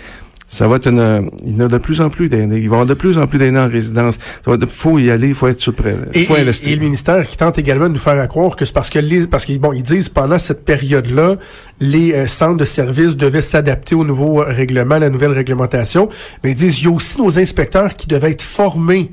Ça 0.47 0.69
va 0.69 0.77
être 0.77 0.89
une, 0.89 1.31
il 1.43 1.57
y 1.57 1.63
en 1.63 1.65
a 1.65 1.69
de 1.69 1.79
plus 1.79 2.03
en 2.03 2.11
plus 2.11 2.29
d'aînés. 2.29 2.57
Il 2.59 2.69
va 2.69 2.77
y 2.77 2.81
avoir 2.81 2.87
de 2.87 2.93
plus 2.93 3.17
en 3.17 3.27
plus 3.27 3.39
d'aînés 3.39 3.59
en 3.59 3.67
résidence. 3.69 4.17
Ça 4.45 4.51
va 4.51 4.55
être- 4.57 4.67
faut 4.69 4.99
y 4.99 5.11
aller, 5.11 5.29
il 5.29 5.35
faut 5.35 5.49
être 5.49 5.61
sur 5.61 5.73
prêt. 5.73 5.97
Il 6.15 6.27
faut 6.27 6.37
et- 6.37 6.41
investir. 6.41 6.75
et 6.75 6.77
le 6.77 6.83
ministère 6.83 7.27
qui 7.27 7.39
tente 7.39 7.59
également 7.59 7.89
de 7.89 7.95
nous 7.95 7.99
faire 7.99 8.21
à 8.21 8.27
croire 8.27 8.55
que 8.55 8.67
c'est 8.67 8.75
parce 8.75 8.91
que 8.91 8.99
les, 8.99 9.27
parce 9.27 9.47
qu'ils 9.47 9.59
bon, 9.59 9.73
ils 9.73 9.83
disent 9.83 10.11
pendant 10.11 10.39
cette 10.39 10.63
période-là, 10.67 11.37
les 11.81 12.13
euh, 12.13 12.27
centres 12.27 12.59
de 12.59 12.67
services 12.67 13.17
devaient 13.17 13.41
s'adapter 13.41 13.95
au 13.95 14.05
nouveau 14.05 14.43
euh, 14.43 14.45
règlement, 14.49 14.99
la 14.99 15.09
nouvelle 15.09 15.33
réglementation. 15.33 16.11
Mais 16.45 16.51
ils 16.51 16.57
disent 16.57 16.79
il 16.81 16.85
y 16.85 16.89
a 16.89 16.91
aussi 16.91 17.19
nos 17.21 17.39
inspecteurs 17.39 17.97
qui 17.97 18.07
devaient 18.07 18.33
être 18.33 18.43
formés 18.43 19.11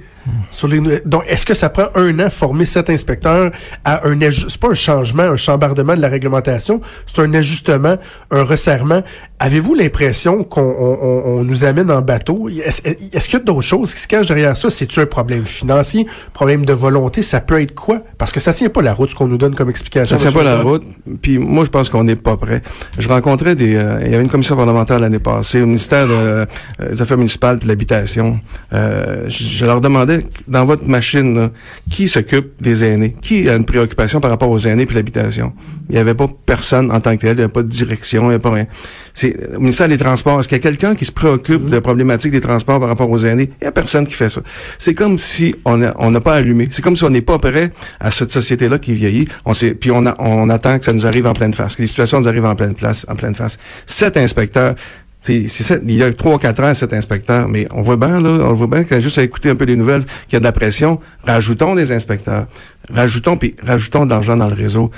sur 0.51 0.68
les. 0.68 0.79
nou- 0.79 0.91
Donc, 1.06 1.23
est-ce 1.27 1.45
que 1.45 1.53
ça 1.53 1.69
prend 1.69 1.88
un 1.95 2.19
an 2.19 2.29
former 2.29 2.65
cet 2.65 2.89
inspecteur 2.89 3.51
à 3.83 4.07
un 4.07 4.19
c'est 4.31 4.57
pas 4.59 4.69
un 4.69 4.73
changement, 4.73 5.23
un 5.23 5.35
chambardement 5.35 5.95
de 5.95 6.01
la 6.01 6.07
réglementation, 6.09 6.81
c'est 7.06 7.21
un 7.21 7.33
ajustement, 7.33 7.95
un 8.31 8.44
resserrement. 8.44 9.01
Avez-vous 9.39 9.73
l'impression 9.73 10.44
qu'on 10.44 10.62
on- 10.62 10.97
on- 11.01 11.39
on 11.39 11.44
nous 11.44 11.63
amène 11.63 11.89
en 11.89 12.01
bateau? 12.01 12.47
Est-ce 12.50 12.81
qu'il 12.81 13.39
y 13.39 13.41
a 13.41 13.44
d'autres 13.44 13.62
choses 13.62 13.94
qui 13.95 14.01
se 14.01 14.07
cachent 14.07 14.27
derrière 14.27 14.56
ça? 14.56 14.69
C'est-tu 14.69 15.00
un 15.00 15.06
problème 15.07 15.45
financier, 15.45 16.06
problème 16.33 16.63
de 16.65 16.74
volonté? 16.74 17.21
Ça 17.24 17.39
peut 17.39 17.59
être 17.62 17.74
quoi? 17.74 18.01
Parce 18.19 18.31
que 18.31 18.39
ça 18.39 18.53
tient 18.53 18.69
pas 18.69 18.81
la 18.84 18.93
route 18.93 19.10
ce 19.10 19.15
qu'on 19.15 19.27
nous 19.27 19.38
donne 19.38 19.55
comme 19.55 19.69
explication. 19.69 20.17
Ça 20.17 20.22
tient 20.29 20.31
pas 20.39 20.43
la 20.43 20.62
route. 20.62 20.84
Puis 21.22 21.39
moi, 21.39 21.65
je 21.65 21.69
pense 21.72 21.89
qu'on 21.89 22.03
n'est 22.03 22.15
pas 22.15 22.38
prêt. 22.38 22.62
Je 23.00 23.07
rencontrais 23.10 23.55
des... 23.55 23.75
euh, 23.75 24.00
il 24.05 24.12
y 24.12 24.13
avait 24.13 24.24
une 24.24 24.29
commission 24.29 24.55
parlementaire 24.55 25.00
l'année 25.00 25.17
passée 25.19 25.62
au 25.62 25.65
ministère 25.65 26.07
de, 26.07 26.13
euh, 26.13 26.46
des 26.91 27.01
Affaires 27.01 27.17
municipales 27.17 27.57
et 27.57 27.63
de 27.63 27.67
l'Habitation. 27.67 28.39
Euh, 28.74 29.25
je, 29.27 29.43
je 29.43 29.65
leur 29.65 29.81
demandais, 29.81 30.11
dans 30.48 30.65
votre 30.65 30.86
machine, 30.88 31.36
là, 31.36 31.51
qui 31.89 32.08
s'occupe 32.08 32.62
des 32.62 32.84
aînés? 32.84 33.15
Qui 33.22 33.50
a 33.50 33.56
une 33.56 33.65
préoccupation 33.65 34.20
par 34.20 34.30
rapport 34.32 34.50
aux 34.50 34.60
aînés 34.68 34.86
puis 34.86 34.96
l'habitation? 34.96 35.53
Il 35.89 35.94
n'y 35.96 36.00
avait 36.00 36.13
pas 36.13 36.27
personne 36.46 36.91
en 36.91 37.00
tant 37.01 37.15
que 37.15 37.22
tel. 37.22 37.32
Il 37.32 37.36
n'y 37.38 37.44
avait 37.44 37.51
pas 37.53 37.63
de 37.63 37.68
direction, 37.70 38.24
il 38.24 38.27
n'y 38.27 38.34
avait 38.34 38.39
pas 38.39 38.51
rien. 38.51 38.68
C'est 39.13 39.56
au 39.56 39.60
ministère 39.60 39.89
des 39.89 39.98
Transports. 39.98 40.39
Est-ce 40.39 40.48
qu'il 40.48 40.58
y 40.58 40.62
a 40.62 40.63
quelqu'un 40.63 40.96
qui 40.96 41.03
se 41.06 41.12
préoccupe 41.12 41.68
de 41.70 41.80
problématiques 41.80 42.32
des 42.32 42.39
transports 42.41 42.80
par 42.80 42.88
rapport 42.88 43.10
aux 43.10 43.25
aînés? 43.25 43.50
Il 43.62 43.63
n'y 43.65 43.68
a 43.68 43.72
personne 43.72 44.08
qui 44.08 44.13
fait 44.13 44.30
ça. 44.30 44.41
C'est 44.80 44.94
comme 44.94 45.18
si 45.18 45.53
on 45.65 45.82
a- 45.84 45.94
on 46.00 46.12
n'a 46.12 46.22
pas 46.22 46.36
allumé. 46.36 46.70
C'est 46.72 46.82
comme 46.82 46.96
si 46.96 47.03
on 47.03 47.10
n'est 47.10 47.22
pas 47.22 47.38
prêt 47.39 47.72
à 48.00 48.10
cette 48.12 48.32
société-là 48.32 48.80
qui 48.80 48.94
vieillit. 48.94 49.27
On 49.46 49.53
sait, 49.53 49.74
puis 49.74 49.91
on, 49.91 50.06
a- 50.06 50.15
on 50.20 50.50
attend 50.50 50.80
que 50.80 50.86
ça 50.86 50.94
nous 50.94 51.06
arrive 51.06 51.27
en 51.27 51.34
pleine 51.34 51.53
face, 51.53 51.75
que 51.75 51.82
les 51.82 51.88
situations 51.88 52.20
nous 52.22 52.27
arrivent 52.27 52.46
en 52.46 52.56
pleine 52.56 52.74
place, 52.74 53.06
en 53.10 53.15
pleine 53.15 53.36
face. 53.36 53.60
Cet 53.86 54.15
inspecteur, 54.15 54.75
c'est, 55.22 55.48
ça, 55.48 55.75
il 55.86 55.96
y 55.96 56.04
a 56.04 56.12
trois, 56.12 56.40
quatre 56.40 56.63
ans, 56.63 56.74
cet 56.74 56.94
inspecteur, 56.94 57.48
mais 57.48 57.68
on 57.72 57.82
voit 57.82 57.98
bien, 57.98 58.20
là, 58.20 58.30
on 58.30 58.54
voit 58.54 58.68
bien 58.68 58.84
a 58.90 59.00
juste 59.00 59.20
à 59.20 59.24
écouter 59.24 59.50
un 59.51 59.56
peu 59.56 59.66
les 59.66 59.75
nouvelles, 59.75 60.04
qu'il 60.04 60.34
y 60.34 60.36
a 60.36 60.40
de 60.40 60.44
la 60.44 60.51
pression. 60.51 61.00
Rajoutons 61.25 61.75
des 61.75 61.92
inspecteurs. 61.92 62.48
Rajoutons, 62.92 63.38
puis 63.38 63.56
rajoutons 63.63 64.06
de 64.06 64.10
l'argent 64.10 64.36
dans 64.36 64.48
le 64.48 64.56
réseau. 64.56 64.90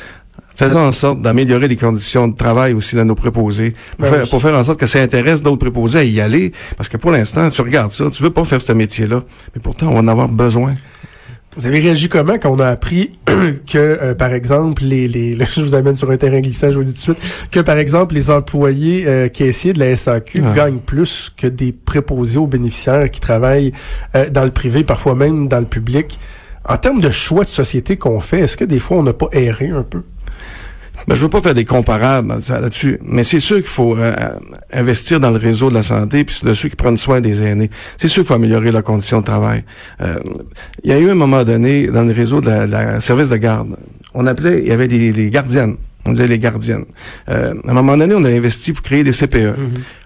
Faisons 0.55 0.79
en 0.79 0.91
sorte 0.91 1.21
d'améliorer 1.21 1.67
les 1.67 1.75
conditions 1.75 2.27
de 2.27 2.35
travail 2.37 2.73
aussi 2.73 2.95
de 2.95 3.03
nos 3.03 3.15
préposés, 3.15 3.71
pour, 3.97 4.05
Ben 4.05 4.11
faire, 4.11 4.23
oui. 4.23 4.29
pour 4.29 4.41
faire 4.41 4.55
en 4.55 4.63
sorte 4.63 4.79
que 4.79 4.85
ça 4.85 5.01
intéresse 5.01 5.41
d'autres 5.41 5.57
préposés 5.57 5.99
à 5.99 6.03
y 6.03 6.21
aller. 6.21 6.53
Parce 6.77 6.87
que 6.89 6.97
pour 6.97 7.11
l'instant, 7.11 7.49
tu 7.49 7.61
regardes 7.61 7.91
ça, 7.91 8.09
tu 8.11 8.21
veux 8.23 8.29
pas 8.29 8.45
faire 8.45 8.61
ce 8.61 8.71
métier-là, 8.71 9.23
mais 9.55 9.61
pourtant, 9.61 9.87
on 9.87 9.95
va 9.95 9.99
en 9.99 10.07
avoir 10.07 10.29
besoin. 10.29 10.73
Vous 11.55 11.67
avez 11.67 11.79
réagi 11.79 12.09
comment 12.09 12.37
quand 12.39 12.49
on 12.51 12.59
a 12.59 12.67
appris 12.67 13.11
que, 13.25 13.77
euh, 13.77 14.15
par 14.15 14.33
exemple, 14.33 14.83
les, 14.83 15.07
les, 15.07 15.35
là, 15.35 15.45
je 15.55 15.61
vous 15.61 15.75
amène 15.75 15.95
sur 15.95 16.09
un 16.09 16.17
terrain 16.17 16.39
glissant, 16.41 16.69
je 16.71 16.75
vous 16.75 16.79
le 16.81 16.85
dis 16.87 16.93
tout 16.93 17.13
de 17.13 17.19
suite, 17.19 17.47
que, 17.51 17.59
par 17.59 17.77
exemple, 17.77 18.15
les 18.15 18.31
employés 18.31 19.05
euh, 19.07 19.29
caissiers 19.29 19.73
de 19.73 19.79
la 19.79 19.95
SAQ 19.95 20.41
Ouais. 20.41 20.53
gagnent 20.55 20.79
plus 20.79 21.31
que 21.35 21.47
des 21.47 21.71
préposés 21.71 22.37
aux 22.39 22.47
bénéficiaires 22.47 23.09
qui 23.11 23.19
travaillent 23.19 23.71
euh, 24.15 24.29
dans 24.29 24.43
le 24.45 24.51
privé, 24.51 24.83
parfois 24.83 25.15
même 25.15 25.47
dans 25.47 25.59
le 25.59 25.65
public. 25.65 26.19
En 26.67 26.77
termes 26.77 27.01
de 27.01 27.11
choix 27.11 27.43
de 27.43 27.49
société 27.49 27.97
qu'on 27.97 28.19
fait, 28.21 28.39
est-ce 28.39 28.55
que 28.57 28.63
des 28.63 28.79
fois 28.79 28.97
on 28.97 29.03
n'a 29.03 29.11
pas 29.13 29.27
erré 29.33 29.69
un 29.69 29.83
peu? 29.83 30.01
Ben, 31.07 31.15
je 31.15 31.21
veux 31.21 31.29
pas 31.29 31.41
faire 31.41 31.53
des 31.53 31.65
comparables 31.65 32.29
là-dessus, 32.29 32.99
mais 33.03 33.23
c'est 33.23 33.39
sûr 33.39 33.57
qu'il 33.57 33.67
faut 33.67 33.97
euh, 33.97 34.13
investir 34.71 35.19
dans 35.19 35.31
le 35.31 35.37
réseau 35.37 35.69
de 35.69 35.73
la 35.73 35.83
santé, 35.83 36.23
puis 36.23 36.39
de 36.43 36.53
ceux 36.53 36.69
qui 36.69 36.75
prennent 36.75 36.97
soin 36.97 37.21
des 37.21 37.41
aînés. 37.43 37.69
C'est 37.97 38.07
sûr 38.07 38.23
qu'il 38.23 38.27
faut 38.29 38.33
améliorer 38.35 38.71
leurs 38.71 38.83
conditions 38.83 39.19
de 39.19 39.25
travail. 39.25 39.63
Euh, 40.01 40.15
il 40.83 40.89
y 40.89 40.93
a 40.93 40.99
eu 40.99 41.09
un 41.09 41.15
moment 41.15 41.43
donné 41.43 41.87
dans 41.87 42.03
le 42.03 42.13
réseau 42.13 42.41
de 42.41 42.47
la, 42.47 42.65
la 42.67 43.01
service 43.01 43.29
de 43.29 43.37
garde, 43.37 43.75
on 44.13 44.27
appelait, 44.27 44.61
il 44.61 44.67
y 44.67 44.71
avait 44.71 44.87
des, 44.87 45.11
des 45.11 45.29
gardiennes. 45.29 45.75
On 46.05 46.11
disait 46.11 46.27
les 46.27 46.39
gardiennes. 46.39 46.85
Euh, 47.29 47.53
à 47.67 47.71
un 47.71 47.73
moment 47.73 47.95
donné, 47.97 48.13
on 48.15 48.23
a 48.25 48.29
investi 48.29 48.73
pour 48.73 48.81
créer 48.83 49.03
des 49.03 49.11
CPE. 49.13 49.55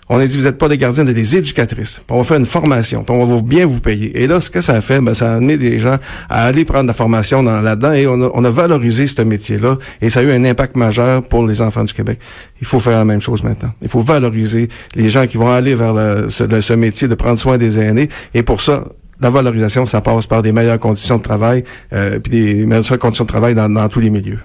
On 0.10 0.20
a 0.20 0.26
dit, 0.26 0.38
vous 0.38 0.44
n'êtes 0.46 0.58
pas 0.58 0.70
des 0.70 0.78
gardiennes, 0.78 1.04
vous 1.06 1.12
êtes 1.12 1.18
des 1.18 1.36
éducatrices. 1.36 1.96
Puis 1.96 2.06
on 2.10 2.18
va 2.20 2.24
faire 2.24 2.38
une 2.38 2.46
formation, 2.46 3.04
puis 3.04 3.14
on 3.14 3.26
va 3.26 3.42
bien 3.42 3.66
vous 3.66 3.82
payer. 3.82 4.22
Et 4.22 4.28
là, 4.28 4.40
ce 4.40 4.50
que 4.50 4.62
ça 4.62 4.76
a 4.76 4.80
fait, 4.82 5.02
ben, 5.02 5.14
ça 5.14 5.34
a 5.34 5.36
amené 5.36 5.58
des 5.58 5.80
gens 5.80 5.98
à 6.30 6.46
aller 6.46 6.64
prendre 6.64 6.88
la 6.88 6.94
formation 6.94 7.44
dans, 7.44 7.60
là-dedans 7.60 7.92
et 7.92 8.08
on 8.08 8.22
a, 8.22 8.32
on 8.34 8.46
a 8.46 8.50
valorisé 8.50 9.06
ce 9.06 9.22
métier-là 9.22 9.78
et 10.02 10.10
ça 10.10 10.22
a 10.22 10.24
eu 10.24 10.32
un 10.32 10.46
impact 10.46 10.78
majeur 10.78 11.24
pour 11.24 11.46
les 11.46 11.62
enfants 11.62 11.84
du 11.84 11.94
Québec. 11.94 12.20
Il 12.62 12.68
faut 12.68 12.80
faire 12.80 12.94
la 13.00 13.04
même 13.06 13.22
chose 13.22 13.44
maintenant. 13.44 13.74
Il 13.82 13.90
faut 13.90 14.00
valoriser 14.00 14.70
les 14.96 15.10
gens 15.10 15.28
qui 15.28 15.36
vont 15.36 15.52
aller 15.52 15.76
vers 15.76 15.94
le- 15.94 16.30
ce, 16.30 16.46
le- 16.46 16.62
ce 16.62 16.72
métier 16.74 17.10
de 17.10 17.16
prendre 17.16 17.38
soin 17.38 17.58
des 17.58 17.78
aînés 17.78 18.08
et 18.34 18.44
pour 18.44 18.62
ça, 18.62 18.86
la 19.20 19.30
valorisation, 19.30 19.86
ça 19.86 20.02
passe 20.02 20.28
par 20.28 20.42
des 20.42 20.52
meilleures 20.52 20.80
conditions 20.80 21.18
de 21.18 21.24
travail, 21.24 21.64
euh, 21.94 22.20
puis 22.20 22.32
des 22.32 22.66
meilleures 22.66 23.00
conditions 23.00 23.24
de 23.24 23.30
travail 23.30 23.56
dans, 23.56 23.70
dans 23.70 23.90
tous 23.90 24.00
les 24.00 24.10
milieux. 24.10 24.40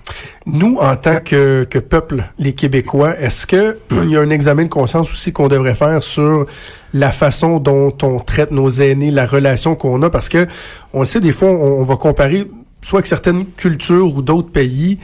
Nous, 0.46 0.78
en 0.80 0.96
tant 0.96 1.20
que, 1.20 1.64
que 1.64 1.78
peuple, 1.78 2.24
les 2.38 2.54
Québécois, 2.54 3.18
est-ce 3.18 3.46
que 3.46 3.78
il 3.90 4.10
y 4.10 4.16
a 4.16 4.20
un 4.20 4.30
examen 4.30 4.64
de 4.64 4.68
conscience 4.68 5.12
aussi 5.12 5.32
qu'on 5.32 5.48
devrait 5.48 5.74
faire 5.74 6.02
sur 6.02 6.46
la 6.94 7.10
façon 7.10 7.58
dont 7.58 7.92
on 8.02 8.18
traite 8.18 8.50
nos 8.50 8.68
aînés, 8.68 9.10
la 9.10 9.26
relation 9.26 9.74
qu'on 9.74 10.02
a? 10.02 10.10
Parce 10.10 10.28
que 10.28 10.46
on 10.92 11.00
le 11.00 11.04
sait, 11.04 11.20
des 11.20 11.32
fois, 11.32 11.48
on, 11.50 11.80
on 11.80 11.84
va 11.84 11.96
comparer 11.96 12.46
soit 12.82 12.98
avec 12.98 13.06
certaines 13.06 13.46
cultures 13.46 14.14
ou 14.14 14.22
d'autres 14.22 14.50
pays, 14.50 14.98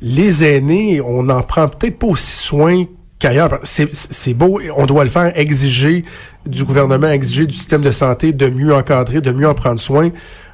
les 0.00 0.44
aînés, 0.44 1.00
on 1.00 1.24
n'en 1.24 1.42
prend 1.42 1.68
peut-être 1.68 1.98
pas 1.98 2.06
aussi 2.06 2.36
soin 2.36 2.84
qu'ailleurs. 3.18 3.58
C'est 3.62 4.34
beau, 4.34 4.60
on 4.76 4.86
doit 4.86 5.04
le 5.04 5.10
faire, 5.10 5.32
exiger 5.38 6.04
du 6.46 6.64
gouvernement, 6.64 7.08
exiger 7.10 7.46
du 7.46 7.54
système 7.54 7.82
de 7.82 7.90
santé 7.90 8.32
de 8.32 8.48
mieux 8.48 8.74
encadrer, 8.74 9.20
de 9.20 9.30
mieux 9.32 9.48
en 9.48 9.54
prendre 9.54 9.80
soin. 9.80 10.10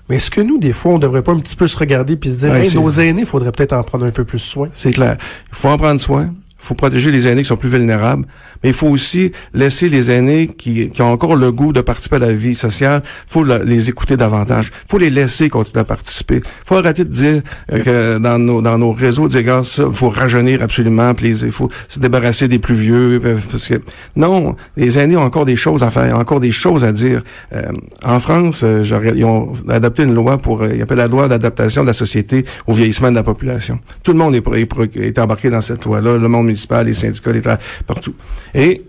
Mais 0.09 0.16
est-ce 0.16 0.31
que 0.31 0.40
nous, 0.40 0.59
des 0.59 0.73
fois, 0.73 0.92
on 0.92 0.99
devrait 0.99 1.23
pas 1.23 1.33
un 1.33 1.38
petit 1.38 1.57
peu 1.57 1.66
se 1.66 1.76
regarder 1.76 2.16
puis 2.16 2.31
se 2.31 2.37
dire, 2.37 2.50
Ouais, 2.50 2.62
Hey, 2.64 2.71
c'est- 2.71 2.78
nos 2.78 2.90
aînés, 2.90 3.21
il 3.21 3.26
faudrait 3.26 3.52
peut-être 3.52 3.73
en 3.73 3.83
prendre 3.83 4.04
un 4.04 4.11
peu 4.11 4.25
plus 4.25 4.38
soin? 4.40 4.69
C'est 4.73 4.92
clair. 4.92 5.16
Il 5.50 5.57
faut 5.57 5.69
en 5.69 5.78
prendre 5.78 6.00
soin. 6.00 6.25
Il 6.33 6.64
faut 6.66 6.75
protéger 6.75 7.11
les 7.11 7.26
aînés 7.26 7.42
qui 7.42 7.49
sont 7.49 7.57
plus 7.57 7.69
vulnérables, 7.69 8.26
mais 8.62 8.71
il 8.71 8.75
faut 8.75 8.88
aussi 8.88 9.33
laisser 9.54 9.88
les 9.88 10.11
aînés 10.11 10.47
qui, 10.47 10.90
qui 10.90 11.02
ont 11.02 11.12
encore 11.12 11.37
le 11.37 11.50
goût 11.52 11.73
de 11.73 11.81
participer 11.81 12.16
à 12.16 12.21
la 12.21 12.33
vie 12.33 12.54
sociale, 12.54 13.02
faut 13.26 13.45
les 13.45 13.88
écouter 13.88 14.16
davantage. 14.16 14.71
Faut 14.88 14.99
les 14.99 15.11
laisser 15.11 15.49
continuer 15.49 15.81
à 15.81 15.85
participer. 15.85 16.42
Faut 16.64 16.76
arrêter 16.76 17.04
de 17.04 17.11
dire 17.11 17.42
euh, 17.73 17.83
que 17.83 18.19
dans 18.19 18.38
nos, 18.38 18.62
dans 18.62 18.78
nos 18.78 18.92
réseaux, 18.92 19.28
dire, 19.28 19.42
gars, 19.42 19.62
ça, 19.64 19.85
faut 19.92 20.09
rajeunir 20.09 20.62
absolument, 20.62 21.14
puis 21.14 21.31
il 21.31 21.50
faut 21.50 21.69
se 21.88 21.99
débarrasser 21.99 22.49
des 22.49 22.59
plus 22.59 22.75
vieux, 22.75 23.21
euh, 23.25 23.37
parce 23.50 23.69
que 23.69 23.81
non, 24.16 24.57
les 24.76 24.99
aînés 24.99 25.16
ont 25.16 25.23
encore 25.23 25.47
des 25.47 25.57
choses 25.57 25.83
à 25.83 25.90
faire, 25.90 26.16
encore 26.19 26.40
des 26.40 26.52
choses 26.52 26.85
à 26.85 26.92
dire. 26.92 27.23
Euh, 27.54 27.62
en 28.04 28.19
France, 28.19 28.62
euh, 28.64 28.83
ils 29.14 29.25
ont 29.25 29.52
adopté 29.69 30.02
une 30.02 30.14
loi 30.14 30.38
pour, 30.38 30.62
euh, 30.62 30.75
ils 30.75 30.83
appellent 30.83 30.99
la 30.99 31.09
loi 31.09 31.28
d'adaptation 31.28 31.83
de 31.83 31.88
la 31.88 31.92
société 31.92 32.45
au 32.66 32.73
vieillissement 32.73 33.11
de 33.11 33.16
la 33.16 33.23
population. 33.23 33.78
Tout 34.02 34.12
le 34.12 34.19
monde 34.19 34.35
est, 34.35 34.47
est, 34.47 34.97
est 34.97 35.19
embarqué 35.19 35.50
dans 35.50 35.61
cette 35.61 35.85
loi-là, 35.85 36.19
le 36.19 36.28
monde 36.28 36.47
municipal, 36.47 36.87
les 36.87 36.95
syndicats, 36.95 37.33
les 37.33 37.42
partout. 37.87 38.14
Et 38.54 38.85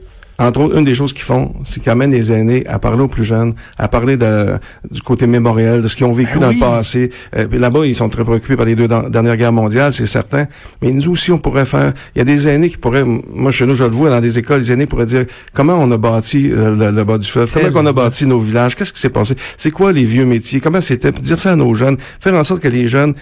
entre 0.47 0.61
autres, 0.61 0.77
une 0.77 0.85
des 0.85 0.95
choses 0.95 1.13
qu'ils 1.13 1.23
font, 1.23 1.53
c'est 1.63 1.81
qu'ils 1.81 1.91
amènent 1.91 2.11
les 2.11 2.31
aînés 2.31 2.65
à 2.67 2.79
parler 2.79 3.01
aux 3.03 3.07
plus 3.07 3.23
jeunes, 3.23 3.53
à 3.77 3.87
parler 3.87 4.17
de, 4.17 4.53
du 4.91 5.01
côté 5.01 5.27
mémoriel, 5.27 5.81
de 5.81 5.87
ce 5.87 5.95
qu'ils 5.95 6.05
ont 6.05 6.11
vécu 6.11 6.33
Ben 6.35 6.41
dans 6.41 6.47
oui. 6.49 6.55
le 6.55 6.59
passé. 6.59 7.09
Euh, 7.35 7.47
Là-bas, 7.51 7.85
ils 7.85 7.95
sont 7.95 8.09
très 8.09 8.23
préoccupés 8.23 8.55
par 8.55 8.65
les 8.65 8.75
deux 8.75 8.87
dernières 8.87 9.37
guerres 9.37 9.53
mondiales, 9.53 9.93
c'est 9.93 10.05
certain. 10.07 10.47
Mais 10.81 10.91
nous 10.91 11.09
aussi, 11.09 11.31
on 11.31 11.37
pourrait 11.37 11.65
faire... 11.65 11.93
Il 12.15 12.19
y 12.19 12.21
a 12.21 12.25
des 12.25 12.47
aînés 12.47 12.69
qui 12.69 12.77
pourraient... 12.77 13.03
Moi, 13.05 13.51
chez 13.51 13.65
nous, 13.65 13.75
je 13.75 13.83
le 13.83 13.91
vois 13.91 14.09
dans 14.09 14.21
des 14.21 14.37
écoles, 14.37 14.61
les 14.61 14.71
aînés 14.71 14.85
pourraient 14.85 15.05
dire 15.05 15.25
comment 15.53 15.75
on 15.75 15.89
a 15.91 15.97
bâti 15.97 16.51
euh, 16.51 16.75
le, 16.75 16.91
le 16.91 17.03
bas 17.03 17.17
du 17.17 17.27
fleuve, 17.29 17.51
comment 17.51 17.65
Tellement. 17.65 17.79
on 17.81 17.85
a 17.85 17.93
bâti 17.93 18.25
nos 18.25 18.39
villages, 18.39 18.75
qu'est-ce 18.75 18.93
qui 18.93 18.99
s'est 18.99 19.09
passé, 19.09 19.35
c'est 19.57 19.71
quoi 19.71 19.91
les 19.91 20.03
vieux 20.03 20.25
métiers, 20.25 20.59
comment 20.59 20.81
c'était, 20.81 21.11
dire 21.11 21.39
ça 21.39 21.51
à 21.51 21.55
nos 21.55 21.73
jeunes, 21.73 21.97
faire 22.19 22.33
en 22.33 22.43
sorte 22.43 22.61
que 22.61 22.67
les 22.67 22.87
jeunes 22.87 23.13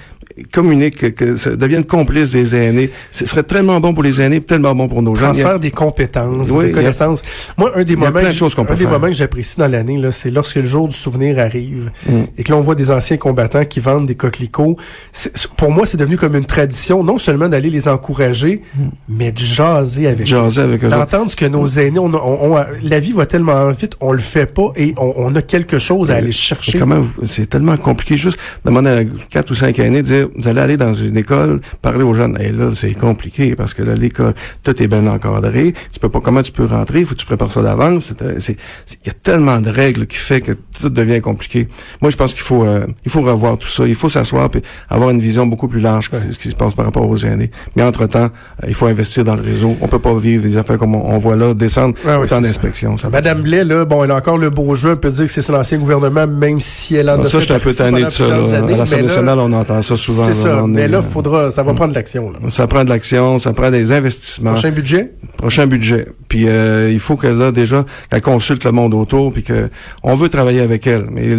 communiquent, 0.52 0.98
que, 0.98 1.08
que 1.08 1.36
ça 1.38 1.56
deviennent 1.56 1.84
complices 1.84 2.32
des 2.32 2.56
aînés. 2.56 2.90
Ce 3.12 3.26
serait 3.26 3.44
tellement 3.44 3.80
bon 3.80 3.94
pour 3.94 4.04
les 4.04 4.22
aînés, 4.22 4.42
tellement 4.42 4.74
bon 4.76 4.88
pour 4.88 5.02
nos 5.02 5.14
jeunes. 5.16 5.32
Transfert 5.32 5.60
des 5.60 5.72
compétences, 5.72 6.50
Oui, 6.52 6.68
des 6.68 6.72
Moi, 7.58 7.72
un 7.76 7.84
des 7.84 7.96
moments, 7.96 8.12
plein 8.12 8.24
de 8.24 8.28
que- 8.30 8.34
choses 8.36 8.56
qu'on 8.56 8.66
peut 8.66 8.74
un 8.74 8.78
des 8.78 8.86
moments 8.88 9.08
que 9.08 9.14
j'apprécie 9.14 9.58
dans 9.58 9.68
l'année, 9.68 9.98
là, 9.98 10.12
c'est 10.12 10.32
lorsque 10.32 10.56
le 10.56 10.66
jour 10.66 10.88
du 10.88 10.96
souvenir 10.96 11.40
arrive 11.40 11.92
Mm. 12.08 12.22
et 12.38 12.44
que 12.44 12.52
l'on 12.52 12.62
voit 12.62 12.76
des 12.76 12.92
anciens 12.92 13.18
combattants 13.18 13.66
qui 13.66 13.80
vendent 13.80 14.06
des 14.08 14.16
coquelicots. 14.16 14.78
Pour 15.58 15.72
moi, 15.72 15.86
c'est 15.86 15.98
devenu 15.98 16.18
comme 16.18 16.36
une 16.36 16.46
tradition, 16.46 17.04
non 17.04 17.18
seulement 17.18 17.50
d'aller 17.50 17.70
les 17.70 17.88
encourager, 17.88 18.62
mais 19.10 19.32
de 19.32 19.40
jaser 19.40 20.08
avec 20.08 20.20
eux. 20.22 20.24
Mm. 20.24 20.28
Jaser 20.28 20.62
avec 20.62 20.84
eux 20.84 20.88
autres. 20.88 20.98
D'entendre 20.98 21.30
ce 21.30 21.36
que 21.36 21.46
nos 21.46 21.66
aînés 21.68 22.00
ont, 22.00 22.06
ont- 22.14 22.56
ont- 22.58 22.66
la 22.84 23.00
vie 23.00 23.12
va 23.12 23.26
tellement 23.26 23.70
vite, 23.72 23.94
on 24.00 24.12
le 24.12 24.20
fait 24.20 24.46
pas 24.46 24.72
et 24.76 24.94
on, 24.98 25.14
on 25.18 25.36
a 25.36 25.42
quelque 25.42 25.80
chose 25.80 26.12
à 26.12 26.16
aller 26.16 26.32
chercher. 26.32 26.80
Comment 26.80 27.02
c'est 27.24 27.50
tellement 27.50 27.78
compliqué 27.78 28.18
juste 28.18 28.38
demander 28.66 28.90
à 28.90 29.04
quatre 29.30 29.52
ou 29.52 29.56
cinq 29.56 29.78
aînés 29.80 30.02
de 30.02 30.08
dire 30.08 30.30
vous 30.36 30.48
allez 30.48 30.62
aller 30.62 30.78
dans 30.78 30.94
une 30.94 31.18
école 31.18 31.62
parler 31.82 32.04
aux 32.04 32.14
jeunes 32.14 32.38
et 32.40 32.52
là 32.52 32.70
c'est 32.74 32.94
compliqué 32.94 33.56
parce 33.56 33.74
que 33.74 33.84
là 33.84 33.96
l'école 33.96 34.34
tout 34.64 34.82
est 34.82 34.88
bien 34.88 35.06
encadré 35.08 35.74
tu 35.92 36.00
peux 36.00 36.10
pas 36.10 36.20
comment 36.20 36.42
tu 36.44 36.52
peux 36.52 36.66
rentrer 36.66 36.91
il 37.00 37.06
faut 37.06 37.16
que 37.16 37.20
tu 37.20 37.26
prépares 37.26 37.52
ça 37.52 37.62
d'avance 37.62 38.14
c'est 38.14 38.22
euh, 38.22 38.56
il 39.04 39.08
y 39.08 39.10
a 39.10 39.14
tellement 39.14 39.60
de 39.60 39.70
règles 39.70 40.06
qui 40.08 40.18
fait 40.18 40.42
que 40.42 40.52
tout 40.80 40.90
devient 40.90 41.22
compliqué 41.22 41.68
moi 42.02 42.12
je 42.12 42.18
pense 42.18 42.34
qu'il 42.34 42.44
faut 42.44 42.64
euh, 42.66 42.86
il 43.06 43.12
faut 43.12 43.22
revoir 43.22 43.58
tout 43.58 43.68
ça 43.70 43.88
il 43.88 43.96
faut 43.96 44.10
s'asseoir 44.10 44.50
puis 44.50 44.62
avoir 44.90 45.10
une 45.10 45.20
vision 45.20 45.46
beaucoup 45.48 45.68
plus 45.68 45.80
large 45.82 46.10
que 46.10 46.18
ce 46.32 46.38
qui 46.38 46.50
se 46.50 46.56
passe 46.56 46.74
par 46.74 46.86
rapport 46.86 47.08
aux 47.10 47.18
aînés 47.18 47.52
mais 47.76 47.84
entre 47.84 48.06
temps 48.08 48.30
il 48.68 48.74
faut 48.76 48.88
investir 48.88 49.24
dans 49.24 49.36
le 49.36 49.42
réseau 49.42 49.76
on 49.82 49.88
peut 49.88 50.00
pas 50.00 50.14
vivre 50.16 50.44
des 50.44 50.58
affaires 50.58 50.78
comme 50.78 50.96
on, 50.96 51.06
on 51.14 51.18
voit 51.18 51.36
là 51.36 51.54
descendre 51.54 51.96
Ouais, 52.06 52.12
ouais, 52.16 52.24
autant 52.24 52.42
c'est 52.44 52.54
ça. 52.98 53.10
Madame 53.10 53.42
Blais, 53.42 53.64
là, 53.64 53.86
bon, 53.86 54.04
elle 54.04 54.12
a 54.12 54.16
encore 54.16 54.38
le 54.38 54.50
beau 54.50 54.74
jeu, 54.76 54.92
on 54.94 54.96
peut 54.98 55.10
dire 55.10 55.26
que 55.26 55.32
c'est 55.32 55.48
l'ancien 55.50 55.78
gouvernement, 55.78 56.26
même 56.26 56.60
si 56.60 56.96
elle 56.96 57.10
en 57.10 57.20
Ah, 57.20 57.22
a 57.22 57.26
ça, 57.26 57.30
fait 57.32 57.40
je 57.40 57.44
suis 57.46 57.54
un 57.54 57.60
peu 57.60 57.74
tanné 57.74 58.04
de 58.06 58.10
ça. 58.10 58.28
là. 58.28 58.58
années, 58.58 58.74
À 58.74 58.78
l'Assemblée 58.78 59.02
là, 59.04 59.08
nationale, 59.08 59.40
on 59.40 59.54
entend 59.54 59.82
ça 59.82 59.96
souvent. 59.96 60.24
C'est 60.24 60.34
ça, 60.34 60.64
On 60.64 60.68
mais 60.68 60.82
est, 60.82 60.88
là, 60.88 60.98
euh, 61.00 61.02
faudra, 61.02 61.52
ça 61.52 61.62
va 61.64 61.74
prendre 61.74 61.92
de 61.92 61.96
l'action. 61.96 62.32
là. 62.32 62.40
Ça 62.50 62.66
prend 62.68 62.84
de 62.84 62.90
l'action, 62.90 63.38
ça 63.40 63.54
prend 63.54 63.70
des 63.70 63.92
investissements. 63.92 64.54
Prochain 64.54 64.72
budget? 64.72 65.14
Prochain 65.38 65.68
budget. 65.68 66.08
Puis 66.28 66.48
euh, 66.48 66.81
il 66.90 67.00
faut 67.00 67.18
que 67.18 67.28
là 67.28 67.52
déjà 67.52 67.86
qu'elle 68.10 68.22
consulte 68.22 68.64
le 68.64 68.72
monde 68.72 68.94
autour, 68.94 69.32
puis 69.34 69.44
que 69.44 69.70
on 70.04 70.16
veut 70.16 70.30
travailler 70.30 70.62
avec 70.62 70.88
elle. 70.88 71.08
Mais 71.12 71.36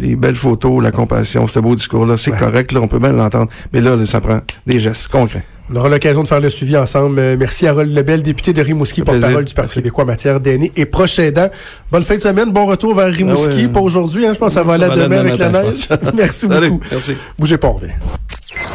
les 0.00 0.16
belles 0.16 0.36
photos, 0.36 0.82
la 0.82 0.90
compassion, 0.90 1.46
ce 1.46 1.58
beau 1.58 1.74
discours-là, 1.74 2.16
c'est 2.16 2.30
Ouais. 2.32 2.38
correct, 2.38 2.72
là, 2.72 2.80
on 2.80 2.88
peut 2.88 2.98
bien 2.98 3.12
l'entendre. 3.12 3.48
Mais 3.72 3.80
là, 3.80 3.96
ça 4.06 4.20
prend 4.20 4.40
des 4.66 4.78
gestes 4.78 5.08
concrets. 5.08 5.44
On 5.72 5.76
aura 5.76 5.88
l'occasion 5.88 6.22
de 6.22 6.28
faire 6.28 6.40
le 6.40 6.50
suivi 6.50 6.76
ensemble. 6.76 7.18
Euh, 7.18 7.36
merci 7.38 7.66
Harold 7.66 7.94
Lebel, 7.94 8.22
député 8.22 8.52
de 8.52 8.60
Rimouski, 8.60 9.02
porte-parole 9.02 9.44
du 9.44 9.54
Parti 9.54 9.76
québécois 9.76 10.04
en 10.04 10.08
matière 10.08 10.38
d'aînés 10.40 10.70
et 10.76 10.84
proche 10.84 11.18
aidant. 11.18 11.48
Bonne 11.90 12.02
fin 12.02 12.16
de 12.16 12.20
semaine, 12.20 12.50
bon 12.52 12.66
retour 12.66 12.94
vers 12.94 13.10
Rimouski. 13.10 13.54
Ah 13.54 13.56
ouais. 13.62 13.68
Pas 13.68 13.80
aujourd'hui, 13.80 14.26
hein, 14.26 14.32
je 14.34 14.38
pense 14.38 14.48
que 14.48 14.54
ça 14.54 14.64
va 14.64 14.74
aller 14.74 14.84
demain 14.88 15.18
aller 15.20 15.30
avec 15.30 15.38
la 15.38 15.48
demain 15.48 15.62
neige. 15.62 15.88
merci 16.14 16.46
Salut, 16.48 16.70
beaucoup. 16.70 16.84
merci. 16.90 17.14
Bougez 17.38 17.56
pas, 17.56 17.68
on 17.68 17.72
revient. 17.74 17.92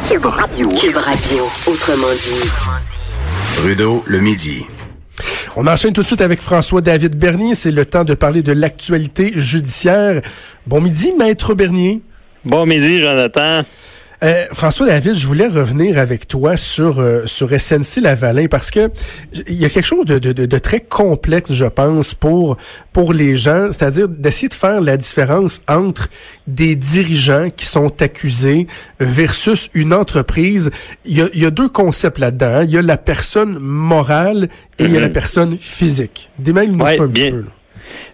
Cube 0.08 0.96
Radio, 0.96 1.44
autrement 1.66 2.06
dit. 2.14 2.50
Trudeau, 3.54 4.02
le 4.06 4.18
midi. 4.20 4.66
On 5.60 5.66
enchaîne 5.66 5.92
tout 5.92 6.02
de 6.02 6.06
suite 6.06 6.20
avec 6.20 6.40
François-David 6.40 7.16
Bernier. 7.16 7.56
C'est 7.56 7.72
le 7.72 7.84
temps 7.84 8.04
de 8.04 8.14
parler 8.14 8.44
de 8.44 8.52
l'actualité 8.52 9.32
judiciaire. 9.34 10.22
Bon 10.68 10.80
midi, 10.80 11.12
Maître 11.18 11.52
Bernier. 11.54 12.00
Bon 12.44 12.64
midi, 12.64 13.00
Jonathan. 13.00 13.62
Euh, 14.24 14.46
François 14.52 14.86
David, 14.88 15.16
je 15.16 15.26
voulais 15.28 15.46
revenir 15.46 15.96
avec 15.96 16.26
toi 16.26 16.56
sur 16.56 16.98
euh, 16.98 17.24
sur 17.26 17.50
SNC 17.50 18.00
Lavalin 18.02 18.46
parce 18.50 18.72
que 18.72 18.90
il 19.46 19.54
y 19.54 19.64
a 19.64 19.68
quelque 19.68 19.84
chose 19.86 20.04
de, 20.06 20.18
de, 20.18 20.32
de, 20.44 20.58
très 20.58 20.80
complexe, 20.80 21.52
je 21.52 21.66
pense, 21.66 22.14
pour 22.14 22.56
pour 22.92 23.12
les 23.12 23.36
gens, 23.36 23.68
c'est-à-dire 23.70 24.08
d'essayer 24.08 24.48
de 24.48 24.54
faire 24.54 24.80
la 24.80 24.96
différence 24.96 25.62
entre 25.68 26.08
des 26.48 26.74
dirigeants 26.74 27.50
qui 27.56 27.64
sont 27.66 28.02
accusés 28.02 28.66
versus 28.98 29.70
une 29.74 29.92
entreprise. 29.94 30.72
Il 31.04 31.16
y 31.16 31.22
a, 31.22 31.26
il 31.32 31.40
y 31.40 31.46
a 31.46 31.50
deux 31.50 31.68
concepts 31.68 32.18
là-dedans. 32.18 32.54
hein. 32.56 32.64
Il 32.64 32.70
y 32.72 32.78
a 32.78 32.82
la 32.82 32.96
personne 32.96 33.56
morale 33.60 34.48
et 34.80 34.84
il 34.84 34.92
y 34.92 34.96
a 34.96 35.00
la 35.00 35.10
personne 35.10 35.56
physique. 35.56 36.28
Démêle-nous 36.40 36.84
Ouais, 36.84 36.96
ça 36.96 37.04
un 37.04 37.06
bien. 37.06 37.24
petit 37.26 37.32
peu. 37.34 37.40
là. 37.42 37.48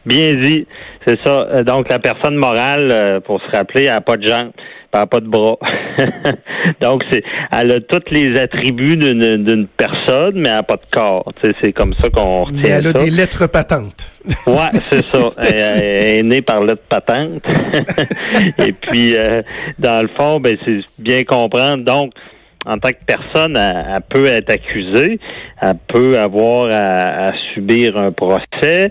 Bien 0.04 0.34
dit. 0.36 0.66
C'est 1.06 1.18
ça. 1.24 1.46
Euh, 1.54 1.62
Donc, 1.64 1.88
la 1.88 1.98
personne 1.98 2.36
morale, 2.36 2.88
euh, 2.92 3.20
pour 3.20 3.40
se 3.40 3.56
rappeler, 3.56 3.84
elle 3.84 3.94
n'a 3.94 4.00
pas 4.02 4.18
de 4.18 4.26
jambes, 4.26 4.50
elle 4.56 4.83
n'a 4.98 5.06
pas 5.06 5.20
de 5.20 5.28
bras. 5.28 5.58
Donc, 6.80 7.02
c'est, 7.10 7.22
elle 7.52 7.72
a 7.72 7.80
tous 7.80 8.10
les 8.10 8.38
attributs 8.38 8.96
d'une, 8.96 9.44
d'une 9.44 9.66
personne, 9.66 10.34
mais 10.34 10.48
elle 10.48 10.56
n'a 10.56 10.62
pas 10.62 10.76
de 10.76 10.90
corps. 10.90 11.32
Tu 11.42 11.48
sais, 11.48 11.54
c'est 11.62 11.72
comme 11.72 11.94
ça 12.02 12.08
qu'on 12.10 12.44
retient 12.44 12.60
Mais 12.62 12.68
elle 12.68 12.86
a 12.88 12.92
ça. 12.92 13.04
des 13.04 13.10
lettres 13.10 13.46
patentes. 13.46 14.12
Ouais, 14.46 14.70
c'est 14.90 15.04
ça. 15.06 15.42
Elle, 15.42 16.18
est 16.18 16.22
née 16.22 16.40
par 16.40 16.62
lettre 16.64 16.82
patente. 16.88 17.42
Et 18.58 18.72
puis, 18.72 19.14
euh, 19.16 19.42
dans 19.78 20.02
le 20.02 20.08
fond, 20.18 20.40
ben, 20.40 20.56
c'est 20.66 20.80
bien 20.98 21.24
comprendre. 21.24 21.84
Donc, 21.84 22.12
en 22.64 22.78
tant 22.78 22.90
que 22.90 23.04
personne, 23.06 23.56
elle, 23.58 23.86
elle 23.96 24.02
peut 24.08 24.26
être 24.26 24.50
accusée, 24.50 25.18
elle 25.60 25.76
peut 25.88 26.18
avoir 26.18 26.70
à, 26.72 27.26
à 27.26 27.32
subir 27.52 27.98
un 27.98 28.12
procès. 28.12 28.90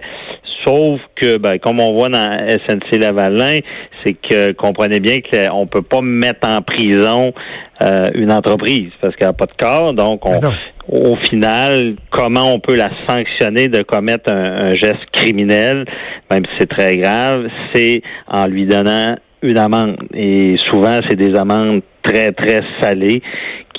Sauf 0.66 1.00
que, 1.16 1.38
ben, 1.38 1.60
comme 1.60 1.80
on 1.80 1.94
voit 1.94 2.10
dans 2.10 2.38
SNC 2.48 3.00
Lavalin, 3.00 3.60
c'est 4.04 4.14
que 4.14 4.52
comprenez 4.54 5.00
bien 5.00 5.18
qu'on 5.22 5.68
peut 5.68 5.82
pas 5.82 6.02
mettre 6.02 6.48
en 6.48 6.62
prison 6.62 7.34
euh, 7.82 8.04
une 8.16 8.32
entreprise 8.32 8.92
parce 9.02 9.16
qu'elle 9.16 9.28
n'a 9.28 9.34
pas 9.34 9.46
de 9.46 9.54
corps. 9.60 9.94
Donc, 9.94 10.22
on, 10.26 10.40
au 10.88 11.16
final, 11.18 11.96
comment 12.12 12.54
on 12.54 12.60
peut 12.60 12.76
la 12.76 12.90
sanctionner 13.08 13.68
de 13.68 13.84
commettre 13.84 14.32
un, 14.32 14.68
un 14.68 14.76
geste 14.76 15.06
criminel, 15.12 15.86
même 16.32 16.46
si 16.46 16.52
c'est 16.60 16.70
très 16.70 16.98
grave, 16.98 17.48
c'est 17.74 18.02
en 18.28 18.46
lui 18.46 18.66
donnant 18.66 19.16
une 19.42 19.58
amende. 19.58 19.98
Et 20.14 20.56
souvent, 20.72 21.00
c'est 21.10 21.18
des 21.18 21.36
amendes 21.36 21.82
très, 22.04 22.32
très 22.32 22.62
salées 22.82 23.22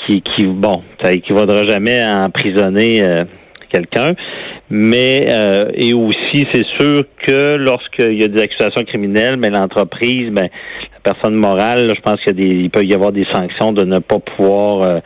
qui, 0.06 0.22
qui 0.22 0.46
bon, 0.46 0.82
ça 1.02 1.12
équivaudra 1.12 1.66
jamais 1.66 2.00
à 2.00 2.24
emprisonner 2.24 3.02
euh, 3.02 3.24
quelqu'un. 3.74 4.14
Mais 4.70 5.26
euh, 5.28 5.70
et 5.74 5.92
aussi, 5.92 6.46
c'est 6.52 6.64
sûr 6.78 7.04
que 7.26 7.56
lorsqu'il 7.56 8.18
y 8.20 8.24
a 8.24 8.28
des 8.28 8.42
accusations 8.42 8.82
criminelles, 8.86 9.36
mais 9.36 9.50
l'entreprise, 9.50 10.30
ben, 10.30 10.48
la 10.48 11.12
personne 11.12 11.34
morale, 11.34 11.88
je 11.94 12.00
pense 12.00 12.16
qu'il 12.22 12.38
y 12.38 12.48
a 12.48 12.62
des, 12.62 12.68
peut 12.68 12.84
y 12.84 12.94
avoir 12.94 13.12
des 13.12 13.26
sanctions 13.32 13.72
de 13.72 13.84
ne 13.84 13.98
pas 13.98 14.18
pouvoir 14.18 14.82
euh, 14.82 15.00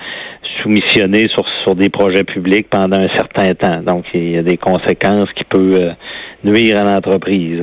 soumissionner 0.62 1.26
sur, 1.28 1.44
sur 1.64 1.74
des 1.74 1.88
projets 1.88 2.24
publics 2.24 2.68
pendant 2.70 2.98
un 2.98 3.16
certain 3.16 3.54
temps. 3.54 3.82
Donc, 3.82 4.04
il 4.14 4.30
y 4.30 4.38
a 4.38 4.42
des 4.42 4.56
conséquences 4.56 5.28
qui 5.36 5.44
peuvent 5.44 5.94
nuire 6.44 6.78
à 6.78 6.84
l'entreprise. 6.84 7.62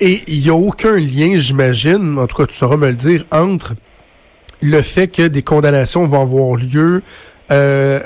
Et 0.00 0.20
il 0.26 0.40
n'y 0.40 0.48
a 0.48 0.54
aucun 0.54 0.96
lien, 0.96 1.34
j'imagine, 1.34 2.18
en 2.18 2.26
tout 2.26 2.36
cas 2.36 2.46
tu 2.46 2.54
sauras 2.54 2.76
me 2.76 2.88
le 2.88 2.94
dire, 2.94 3.24
entre 3.30 3.74
le 4.62 4.82
fait 4.82 5.08
que 5.08 5.26
des 5.26 5.42
condamnations 5.42 6.06
vont 6.06 6.22
avoir 6.22 6.56
lieu 6.56 7.02
euh, 7.50 8.00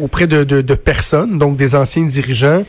auprès 0.00 0.26
de, 0.26 0.44
de, 0.44 0.74
personnes, 0.74 1.38
donc 1.38 1.56
des 1.56 1.74
anciens 1.74 2.04
dirigeants, 2.04 2.64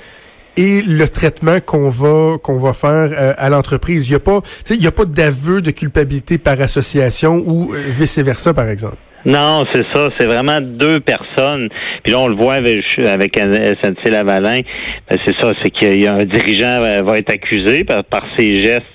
et 0.57 0.81
le 0.81 1.07
traitement 1.07 1.59
qu'on 1.65 1.89
va 1.89 2.37
qu'on 2.37 2.57
va 2.57 2.73
faire 2.73 3.11
euh, 3.13 3.33
à 3.37 3.49
l'entreprise. 3.49 4.09
Il 4.09 4.11
n'y 4.11 4.17
a 4.17 4.19
pas, 4.19 4.41
il 4.69 4.83
y 4.83 4.87
a 4.87 4.91
pas 4.91 5.05
d'aveu 5.05 5.61
de 5.61 5.71
culpabilité 5.71 6.37
par 6.37 6.59
association 6.59 7.43
ou 7.45 7.73
euh, 7.73 7.77
vice 7.89 8.19
versa, 8.19 8.53
par 8.53 8.67
exemple. 8.67 8.97
Non, 9.25 9.63
c'est 9.73 9.83
ça. 9.93 10.07
C'est 10.17 10.25
vraiment 10.25 10.61
deux 10.61 10.99
personnes. 10.99 11.69
Puis 12.03 12.13
là, 12.13 12.19
on 12.19 12.27
le 12.27 12.35
voit 12.35 12.53
avec, 12.53 12.83
avec 13.05 13.37
SNC 13.37 14.09
Lavalin. 14.09 14.61
Ben, 15.09 15.17
c'est 15.25 15.35
ça, 15.41 15.51
c'est 15.61 15.71
qu'il 15.71 16.01
y 16.01 16.07
a 16.07 16.13
un 16.13 16.25
dirigeant 16.25 16.81
euh, 16.81 17.01
va 17.01 17.17
être 17.17 17.31
accusé 17.31 17.83
par, 17.83 18.03
par 18.05 18.23
ses 18.37 18.63
gestes 18.63 18.85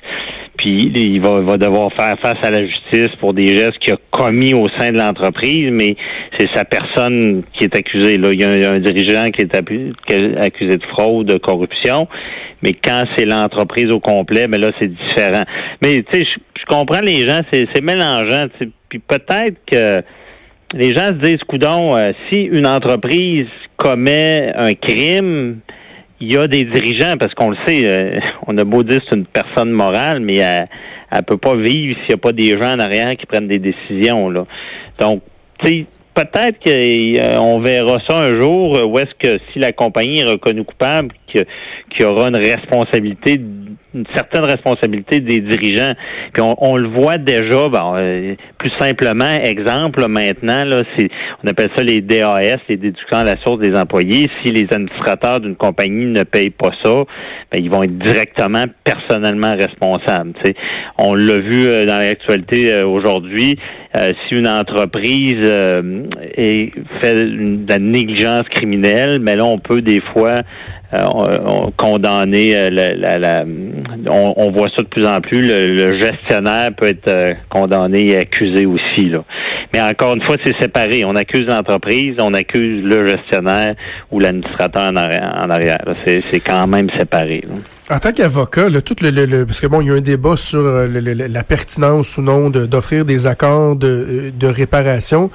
puis 0.56 0.90
il 0.94 1.20
va, 1.20 1.40
va, 1.40 1.56
devoir 1.56 1.90
faire 1.92 2.14
face 2.23 2.38
à 2.42 2.50
la 2.50 2.64
justice 2.64 3.11
pour 3.20 3.34
des 3.34 3.56
gestes 3.56 3.78
qu'il 3.78 3.92
a 3.92 3.99
commis 4.11 4.54
au 4.54 4.68
sein 4.78 4.92
de 4.92 4.99
l'entreprise, 4.99 5.70
mais 5.70 5.96
c'est 6.38 6.49
sa 6.54 6.64
personne 6.64 7.42
qui 7.52 7.64
est 7.64 7.76
accusée. 7.76 8.18
Là. 8.18 8.30
Il, 8.32 8.40
y 8.40 8.44
a 8.44 8.70
un, 8.70 8.78
dirigeant 8.78 9.28
qui 9.30 9.42
est 9.42 9.56
accusé 9.56 10.76
de 10.76 10.84
fraude, 10.92 11.26
de 11.26 11.38
corruption, 11.38 12.08
mais 12.62 12.73
quand 12.73 13.02
c'est 13.16 13.26
l'entreprise 13.26 13.88
au 13.92 14.00
complet, 14.00 14.46
mais 14.49 14.58
ben 14.58 14.68
là, 14.68 14.70
c'est 14.78 14.88
différent. 14.88 15.44
Mais 15.82 16.02
tu 16.02 16.20
sais, 16.20 16.26
je 16.26 16.64
comprends 16.66 17.02
les 17.02 17.26
gens, 17.26 17.40
c'est 17.52 17.82
mélangeant. 17.82 18.46
Puis 18.88 19.00
peut-être 19.00 19.58
que 19.70 20.02
les 20.75 20.90
gens 20.90 21.08
se 21.08 21.28
disent, 21.28 21.42
coudon, 21.46 21.96
euh, 21.96 22.12
si 22.30 22.40
une 22.40 22.66
entreprise 22.66 23.46
commet 23.76 24.52
un 24.56 24.75
crime, 24.75 25.61
il 26.21 26.33
y 26.33 26.37
a 26.37 26.47
des 26.47 26.64
dirigeants, 26.64 27.16
parce 27.18 27.35
qu'on 27.35 27.50
le 27.50 27.56
sait, 27.66 27.87
euh, 27.87 28.18
on 28.47 28.56
a 28.59 28.64
beau 28.64 28.83
dire 28.83 29.00
c'est 29.09 29.16
une 29.16 29.26
personne 29.26 29.71
morale, 29.71 30.21
mais 30.21 30.38
elle, 30.38 30.68
elle 31.11 31.23
peut 31.23 31.37
pas 31.37 31.56
vivre 31.56 31.97
s'il 32.00 32.09
n'y 32.09 32.14
a 32.14 32.18
pas 32.18 32.33
des 32.33 32.50
gens 32.50 32.75
en 32.75 32.80
arrière 32.80 33.16
qui 33.16 33.26
prennent 33.26 33.49
des 33.49 33.59
décisions. 33.59 34.30
Là. 34.30 34.47
Donc, 35.00 35.23
tu 35.62 35.71
sais, 35.71 35.87
peut-être 36.14 36.59
qu'on 36.62 37.61
verra 37.61 37.99
ça 38.09 38.21
un 38.21 38.40
jour 38.40 38.78
où 38.87 38.99
est-ce 38.99 39.14
que 39.18 39.38
si 39.52 39.59
la 39.59 39.73
compagnie 39.73 40.21
est 40.21 40.30
reconnue 40.30 40.64
coupable, 40.64 41.09
qu'il 41.26 41.44
y 42.00 42.04
aura 42.04 42.28
une 42.28 42.37
responsabilité 42.37 43.38
une 43.94 44.04
certaine 44.14 44.44
responsabilité 44.44 45.20
des 45.20 45.40
dirigeants. 45.40 45.92
Puis 46.32 46.42
on, 46.42 46.76
le 46.76 46.88
voit 46.88 47.16
déjà, 47.16 47.68
bon, 47.68 47.94
euh, 47.96 48.34
plus 48.58 48.72
simplement, 48.80 49.36
exemple 49.44 50.06
maintenant, 50.08 50.64
là, 50.64 50.82
c'est 50.96 51.08
on 51.42 51.48
appelle 51.48 51.70
ça 51.76 51.82
les 51.84 52.00
DAS, 52.00 52.56
les 52.68 52.76
déductions 52.76 53.18
à 53.18 53.24
la 53.24 53.36
source 53.44 53.60
des 53.60 53.76
employés. 53.78 54.28
Si 54.42 54.52
les 54.52 54.66
administrateurs 54.70 55.40
d'une 55.40 55.56
compagnie 55.56 56.06
ne 56.06 56.22
payent 56.22 56.50
pas 56.50 56.70
ça, 56.82 56.94
ben, 57.52 57.62
ils 57.62 57.70
vont 57.70 57.82
être 57.82 57.98
directement 57.98 58.64
personnellement 58.82 59.54
responsables. 59.54 60.32
On 60.98 61.14
l'a 61.14 61.38
vu 61.38 61.68
euh, 61.68 61.84
dans 61.84 61.98
l'actualité 61.98 62.72
euh, 62.72 62.86
aujourd'hui. 62.86 63.56
si 63.94 64.34
une 64.34 64.48
entreprise 64.48 65.40
fait 67.00 67.14
de 67.14 67.68
la 67.68 67.78
négligence 67.78 68.42
criminelle, 68.52 69.20
mais 69.20 69.37
là, 69.37 69.44
on 69.44 69.59
peut 69.59 69.83
des 69.83 70.00
fois 70.12 70.40
euh, 70.94 71.70
condamner 71.76 72.57
euh, 72.57 72.68
la, 72.70 73.18
la, 73.18 73.44
on, 74.11 74.50
voit 74.52 74.68
ça 74.76 74.83
de 74.83 74.88
plus 74.88 75.07
en 75.07 75.20
plus. 75.20 75.42
Le, 75.42 76.00
gestionnaire 76.00 76.70
peut 76.76 76.88
être 76.88 77.09
euh, 77.09 77.35
condamné 77.50 78.11
et 78.11 78.18
accusé 78.18 78.66
aussi. 78.66 79.11
Mais 79.72 79.80
encore 79.80 80.14
une 80.14 80.22
fois, 80.22 80.37
c'est 80.44 80.54
séparé. 80.61 81.04
On 81.04 81.16
accuse 81.16 81.44
l'entreprise, 81.44 82.14
on 82.20 82.33
accuse 82.35 82.85
le 82.85 83.09
gestionnaire 83.09 83.74
ou 84.12 84.20
l'administrateur 84.20 84.92
en 84.92 85.50
arrière. 85.50 85.80
C'est 86.04 86.40
quand 86.40 86.66
même 86.66 86.88
séparé. 86.98 87.42
En 87.90 87.98
tant 87.98 88.12
qu'avocat, 88.12 88.68
tout 88.85 88.96
le, 89.02 89.44
parce 89.44 89.61
que 89.61 89.66
bon, 89.66 89.80
il 89.80 89.88
y 89.88 89.90
a 89.90 89.94
un 89.94 90.00
débat 90.00 90.37
sur 90.37 90.62
la 90.62 91.42
pertinence 91.42 92.16
ou 92.18 92.22
non 92.22 92.50
d'offrir 92.50 93.04
des 93.04 93.26
accords 93.26 93.76
de 93.76 94.46
réparation. 94.46 95.30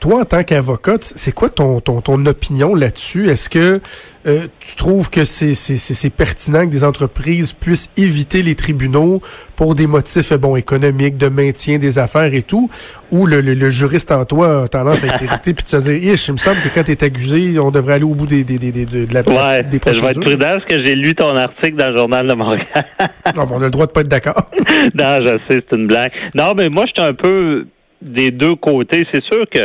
Toi, 0.00 0.20
en 0.20 0.24
tant 0.24 0.44
qu'avocat, 0.44 0.98
c'est 1.00 1.32
quoi 1.32 1.48
ton, 1.48 1.80
ton, 1.80 2.00
ton 2.00 2.24
opinion 2.26 2.74
là-dessus? 2.74 3.28
Est-ce 3.28 3.48
que 3.48 3.80
euh, 4.26 4.46
tu 4.60 4.76
trouves 4.76 5.08
que 5.08 5.24
c'est 5.24 6.10
pertinent 6.10 6.66
que 6.66 6.70
des 6.70 6.84
entreprises 6.84 7.54
puissent 7.54 7.90
éviter 7.96 8.42
les 8.42 8.54
tribunaux 8.54 9.22
pour 9.56 9.74
des 9.74 9.86
motifs 9.86 10.34
bon 10.34 10.54
économiques, 10.56 11.16
de 11.16 11.28
maintien 11.28 11.78
des 11.78 11.98
affaires 11.98 12.34
et 12.34 12.42
tout? 12.42 12.68
Ou 13.10 13.24
le, 13.24 13.40
le, 13.40 13.70
juriste 13.70 14.12
en 14.12 14.24
toi 14.24 14.64
a 14.64 14.68
tendance 14.68 15.02
à 15.02 15.06
être 15.06 15.22
irrité 15.22 15.54
puis 15.54 15.64
de 15.64 15.68
se 15.68 15.76
dire, 15.76 15.94
il 15.94 16.32
me 16.32 16.36
semble 16.36 16.60
que 16.60 16.68
quand 16.68 16.82
tu 16.82 16.92
es 16.92 17.04
accusé, 17.04 17.58
on 17.58 17.70
devrait 17.70 17.94
aller 17.94 18.04
au 18.04 18.14
bout 18.14 18.26
des, 18.26 18.44
des, 18.44 18.58
des, 18.58 18.72
de 18.72 19.06
la, 19.14 19.22
ouais, 19.22 19.62
des 19.64 19.78
procédures. 19.78 20.10
Je 20.10 20.18
vais 20.18 20.20
être 20.20 20.20
prudent 20.20 20.54
parce 20.54 20.64
que 20.64 20.84
j'ai 20.84 20.94
lu 20.94 21.14
ton 21.14 21.34
article 21.36 21.76
dans 21.76 21.88
le 21.88 21.96
Journal 21.96 22.26
de 22.26 22.34
Montréal. 22.34 22.66
non, 23.34 23.46
on 23.50 23.62
a 23.62 23.64
le 23.64 23.70
droit 23.70 23.86
de 23.86 23.92
pas 23.92 24.02
être 24.02 24.08
d'accord. 24.08 24.50
non, 24.94 25.18
je 25.24 25.38
sais, 25.48 25.64
c'est 25.70 25.76
une 25.76 25.86
blague. 25.86 26.12
Non, 26.34 26.52
mais 26.54 26.68
moi, 26.68 26.84
je 26.86 27.00
suis 27.00 27.08
un 27.08 27.14
peu 27.14 27.66
des 28.02 28.30
deux 28.30 28.56
côtés. 28.56 29.06
C'est 29.12 29.22
sûr 29.24 29.44
que 29.52 29.60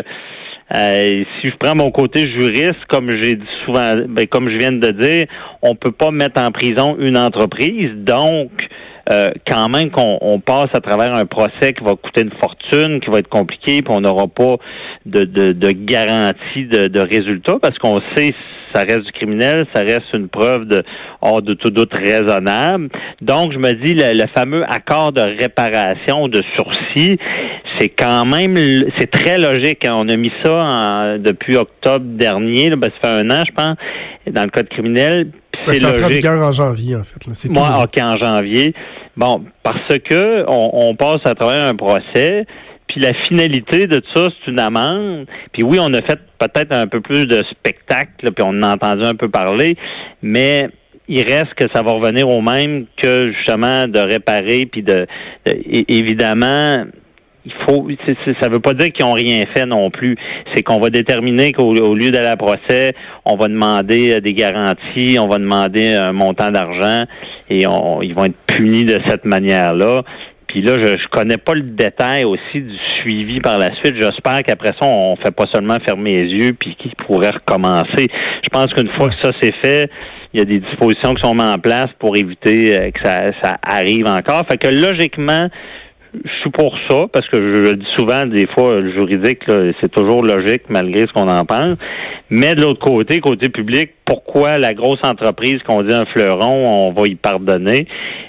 euh, 0.76 1.24
si 1.42 1.50
je 1.50 1.56
prends 1.60 1.76
mon 1.76 1.92
côté 1.92 2.30
juriste, 2.32 2.86
comme 2.90 3.10
j'ai 3.22 3.36
dit 3.36 3.48
souvent, 3.66 3.94
ben, 4.08 4.26
comme 4.28 4.50
je 4.50 4.58
viens 4.58 4.72
de 4.72 4.90
dire, 4.92 5.26
on 5.62 5.76
peut 5.76 5.92
pas 5.92 6.12
mettre 6.12 6.42
en 6.42 6.52
prison 6.52 6.96
une 6.98 7.18
entreprise. 7.18 7.92
Donc, 7.96 8.52
euh, 9.12 9.30
quand 9.50 9.68
même 9.68 9.90
qu'on 9.90 10.42
passe 10.46 10.70
à 10.74 10.80
travers 10.80 11.14
un 11.18 11.26
procès 11.26 11.74
qui 11.78 11.84
va 11.84 11.96
coûter 11.96 12.22
une 12.22 12.32
fortune, 12.40 13.02
qui 13.02 13.10
va 13.10 13.18
être 13.18 13.30
compliqué, 13.30 13.82
puis 13.82 13.94
on 13.94 14.00
n'aura 14.00 14.28
pas 14.28 14.56
de, 15.06 15.26
de, 15.26 15.52
de 15.52 15.72
garantie 15.72 16.66
de, 16.72 16.88
de 16.88 17.00
résultat 17.02 17.58
parce 17.62 17.78
qu'on 17.80 18.00
sait 18.16 18.34
ça 18.74 18.82
reste 18.82 19.02
du 19.02 19.12
criminel, 19.12 19.66
ça 19.74 19.82
reste 19.82 20.14
une 20.14 20.30
preuve 20.30 20.66
de 20.66 20.84
hors 21.22 21.42
de 21.42 21.54
tout 21.54 21.70
doute 21.70 21.94
raisonnable. 21.94 22.90
Donc, 23.22 23.52
je 23.52 23.58
me 23.58 23.74
dis, 23.86 23.94
le, 23.94 24.26
fameux 24.36 24.64
accord 24.64 25.12
de 25.12 25.22
réparation 25.22 26.28
de 26.28 26.42
sursis, 26.56 27.18
c'est 27.82 27.90
quand 27.90 28.26
même, 28.26 28.56
c'est 29.00 29.10
très 29.10 29.38
logique. 29.40 29.86
On 29.92 30.08
a 30.08 30.16
mis 30.16 30.32
ça 30.44 31.18
depuis 31.18 31.56
octobre 31.56 32.06
dernier, 32.06 32.70
là, 32.70 32.76
ben, 32.76 32.90
ça 33.02 33.10
fait 33.10 33.26
un 33.26 33.32
an, 33.32 33.44
je 33.48 33.54
pense, 33.54 33.76
dans 34.32 34.44
le 34.44 34.50
code 34.50 34.70
criminel. 34.70 35.32
C'est 35.66 35.76
ça 35.76 35.92
logique. 35.92 36.26
en 36.26 36.52
janvier, 36.52 36.96
en 36.96 37.04
fait. 37.04 37.20
C'est 37.34 37.52
Moi, 37.52 37.84
OK, 37.84 38.00
en 38.02 38.18
janvier. 38.18 38.74
Bon, 39.18 39.42
parce 39.64 39.98
que 39.98 40.46
on, 40.48 40.90
on 40.90 40.96
passe 40.96 41.22
à 41.26 41.34
travers 41.34 41.68
un 41.68 41.76
procès, 41.76 42.46
puis 42.88 43.02
la 43.02 43.14
finalité 43.28 43.88
de 43.88 44.02
ça, 44.14 44.28
c'est 44.28 44.52
une 44.52 44.60
amende. 44.60 45.26
Puis 45.52 45.64
oui, 45.64 45.80
on 45.82 45.94
a 45.94 46.02
fait 46.02 46.20
peut-être 46.38 46.76
un 46.76 46.88
peu 46.88 47.02
plus 47.02 47.26
de 47.26 47.44
spectacle, 47.50 48.32
puis 48.32 48.46
on 48.46 48.62
a 48.62 48.74
entendu 48.74 49.04
un 49.04 49.16
peu 49.16 49.28
parler, 49.28 49.76
mais 50.22 50.70
il 51.08 51.24
reste 51.24 51.54
que 51.56 51.66
ça 51.74 51.82
va 51.82 51.92
revenir 51.92 52.30
au 52.30 52.42
même 52.42 52.86
que 53.02 53.34
justement 53.34 53.86
de 53.88 54.00
réparer, 54.00 54.68
puis 54.72 54.84
de, 54.84 55.08
évidemment, 55.46 56.86
il 57.46 57.54
faut 57.66 57.88
ça 58.42 58.50
veut 58.50 58.60
pas 58.60 58.74
dire 58.74 58.92
qu'ils 58.92 59.06
ont 59.06 59.14
rien 59.14 59.42
fait 59.56 59.66
non 59.66 59.90
plus. 59.90 60.16
C'est 60.54 60.64
qu'on 60.64 60.80
va 60.80 60.90
déterminer 60.90 61.52
qu'au 61.52 61.74
lieu 61.74 62.10
d'aller 62.10 62.28
à 62.28 62.38
procès, 62.38 62.94
on 63.26 63.36
va 63.36 63.48
demander 63.48 64.22
des 64.22 64.34
garanties, 64.34 65.18
on 65.20 65.28
va 65.28 65.38
demander 65.38 65.94
un 65.94 66.12
montant 66.12 66.52
d'argent 66.52 67.04
et 67.50 67.66
on, 67.68 68.02
ils 68.02 68.14
vont 68.14 68.26
être 68.26 68.38
punis 68.48 68.86
de 68.86 69.00
cette 69.08 69.26
manière-là. 69.26 70.04
Puis 70.48 70.62
là, 70.62 70.76
je, 70.82 70.88
je 70.88 71.08
connais 71.10 71.38
pas 71.38 71.54
le 71.54 71.62
détail 71.62 72.26
aussi 72.26 72.60
du 72.60 72.76
suivi 73.02 73.40
par 73.40 73.58
la 73.58 73.74
suite. 73.76 73.96
J'espère 74.00 74.44
qu'après 74.44 74.74
ça, 74.80 74.86
on 74.86 75.16
fait 75.16 75.34
pas 75.34 75.46
seulement 75.54 75.78
fermer 75.86 76.24
les 76.24 76.30
yeux 76.30 76.54
puis 76.54 76.76
qu'il 76.76 76.92
pourrait 77.08 77.32
recommencer. 77.32 78.08
Je 78.44 78.50
pense 78.52 78.68
qu'une 78.74 78.92
fois 78.98 79.10
que 79.10 79.16
ça 79.22 79.32
c'est 79.42 79.54
fait, 79.64 79.90
il 80.34 80.40
y 80.40 80.42
a 80.42 80.46
des 80.46 80.60
dispositions 80.60 81.14
qui 81.14 81.22
sont 81.22 81.34
mises 81.34 81.56
en 81.56 81.58
place 81.58 81.88
pour 82.00 82.16
éviter 82.16 82.74
euh, 82.74 82.92
que 82.92 83.00
ça, 83.04 83.32
ça 83.42 83.58
arrive 83.64 84.08
encore. 84.08 84.46
Fait 84.50 84.58
que 84.58 84.68
logiquement, 84.68 85.48
je 86.14 86.32
suis 86.42 86.50
pour 86.52 86.76
ça, 86.90 87.08
parce 87.12 87.28
que 87.30 87.38
je, 87.38 87.70
le 87.72 87.74
dis 87.76 87.88
souvent, 87.98 88.26
des 88.26 88.48
fois, 88.48 88.76
le 88.76 88.92
juridique, 88.92 89.40
c'est 89.80 89.92
toujours 89.92 90.24
logique, 90.24 90.64
malgré 90.70 91.02
ce 91.02 91.14
qu'on 91.14 91.30
en 91.30 91.46
pense. 91.46 91.76
Mais 92.30 92.56
de 92.56 92.64
l'autre 92.64 92.80
côté, 92.80 93.20
côté 93.20 93.50
public, 93.50 93.92
pourquoi 94.06 94.58
la 94.58 94.74
grosse 94.74 95.00
entreprise 95.04 95.60
qu'on 95.68 95.84
dit 95.84 95.94
un 95.94 96.06
fleuron, 96.06 96.64
on 96.66 96.92
va 96.92 97.08
y 97.08 97.16
pardonner? 97.16 97.88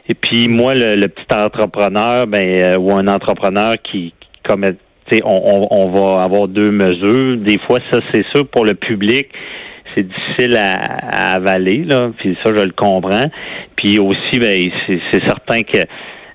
Et 0.09 0.15
puis 0.15 0.49
moi, 0.49 0.75
le, 0.75 1.07
petit 1.09 1.35
entrepreneur, 1.35 2.27
ben, 2.27 2.43
euh, 2.43 2.77
ou 2.79 2.93
un 2.93 3.09
entrepreneur 3.09 3.75
qui, 3.83 4.13
qui 4.21 4.43
commet, 4.47 4.75
on, 5.25 5.67
on, 5.71 5.91
va 5.91 6.23
avoir 6.23 6.49
deux 6.49 6.71
mesures. 6.71 7.37
Des 7.39 7.59
fois, 7.67 7.79
ça, 7.91 8.01
c'est 8.13 8.25
sûr, 8.35 8.47
pour 8.47 8.65
le 8.65 8.75
public, 8.75 9.29
c'est 9.95 10.07
difficile 10.07 10.57
à, 10.57 11.35
avaler, 11.35 11.85
là, 11.85 12.11
puis 12.19 12.37
ça, 12.45 12.53
je 12.57 12.63
le 12.63 12.73
comprends. 12.73 13.27
Puis 13.77 13.99
aussi, 13.99 14.39
ben, 14.41 14.59
c'est 14.87 15.25
certain 15.27 15.63
que 15.63 15.79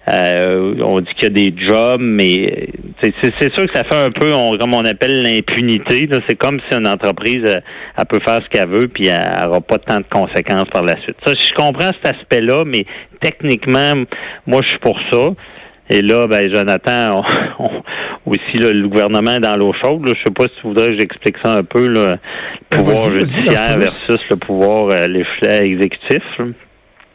euh, 0.09 0.75
on 0.83 1.01
dit 1.01 1.09
qu'il 1.15 1.23
y 1.23 1.25
a 1.25 1.29
des 1.29 1.53
jobs, 1.65 2.01
mais 2.01 2.69
c'est 3.01 3.53
sûr 3.53 3.65
que 3.67 3.75
ça 3.77 3.83
fait 3.83 4.05
un 4.05 4.11
peu, 4.11 4.31
on, 4.33 4.57
comme 4.57 4.73
on 4.73 4.85
appelle 4.85 5.21
l'impunité. 5.21 6.09
C'est 6.29 6.37
comme 6.37 6.61
si 6.69 6.77
une 6.77 6.87
entreprise, 6.87 7.43
euh, 7.45 7.59
elle, 7.97 8.05
peut 8.05 8.19
faire 8.25 8.39
ce 8.41 8.49
qu'elle 8.49 8.69
veut, 8.69 8.87
puis 8.87 9.07
elle 9.07 9.43
n'aura 9.43 9.59
pas 9.59 9.77
tant 9.79 9.97
de 9.97 10.05
conséquences 10.09 10.69
par 10.71 10.83
la 10.83 10.99
suite. 11.01 11.17
Ça, 11.25 11.33
je 11.33 11.53
comprends 11.53 11.91
cet 12.01 12.15
aspect-là, 12.15 12.63
mais 12.65 12.85
techniquement, 13.21 13.93
moi, 14.45 14.61
je 14.63 14.69
suis 14.69 14.79
pour 14.79 14.97
ça. 15.11 15.29
Et 15.89 16.01
là, 16.01 16.27
ben, 16.27 16.53
Jonathan, 16.53 17.21
aussi 18.25 18.57
le 18.57 18.87
gouvernement 18.87 19.31
est 19.31 19.39
dans 19.39 19.57
l'eau 19.57 19.73
chaude. 19.83 20.03
Je 20.05 20.13
Je 20.13 20.23
sais 20.25 20.33
pas 20.33 20.45
si 20.45 20.61
tu 20.61 20.67
voudrais 20.67 20.87
que 20.87 20.99
j'explique 20.99 21.35
ça 21.43 21.55
un 21.55 21.63
peu, 21.63 21.87
le 21.87 22.05
ben, 22.05 22.17
pouvoir 22.69 23.11
judiciaire 23.11 23.77
versus 23.77 24.29
le 24.29 24.37
pouvoir, 24.37 24.87
euh, 24.91 25.07
exécutif. 25.61 26.23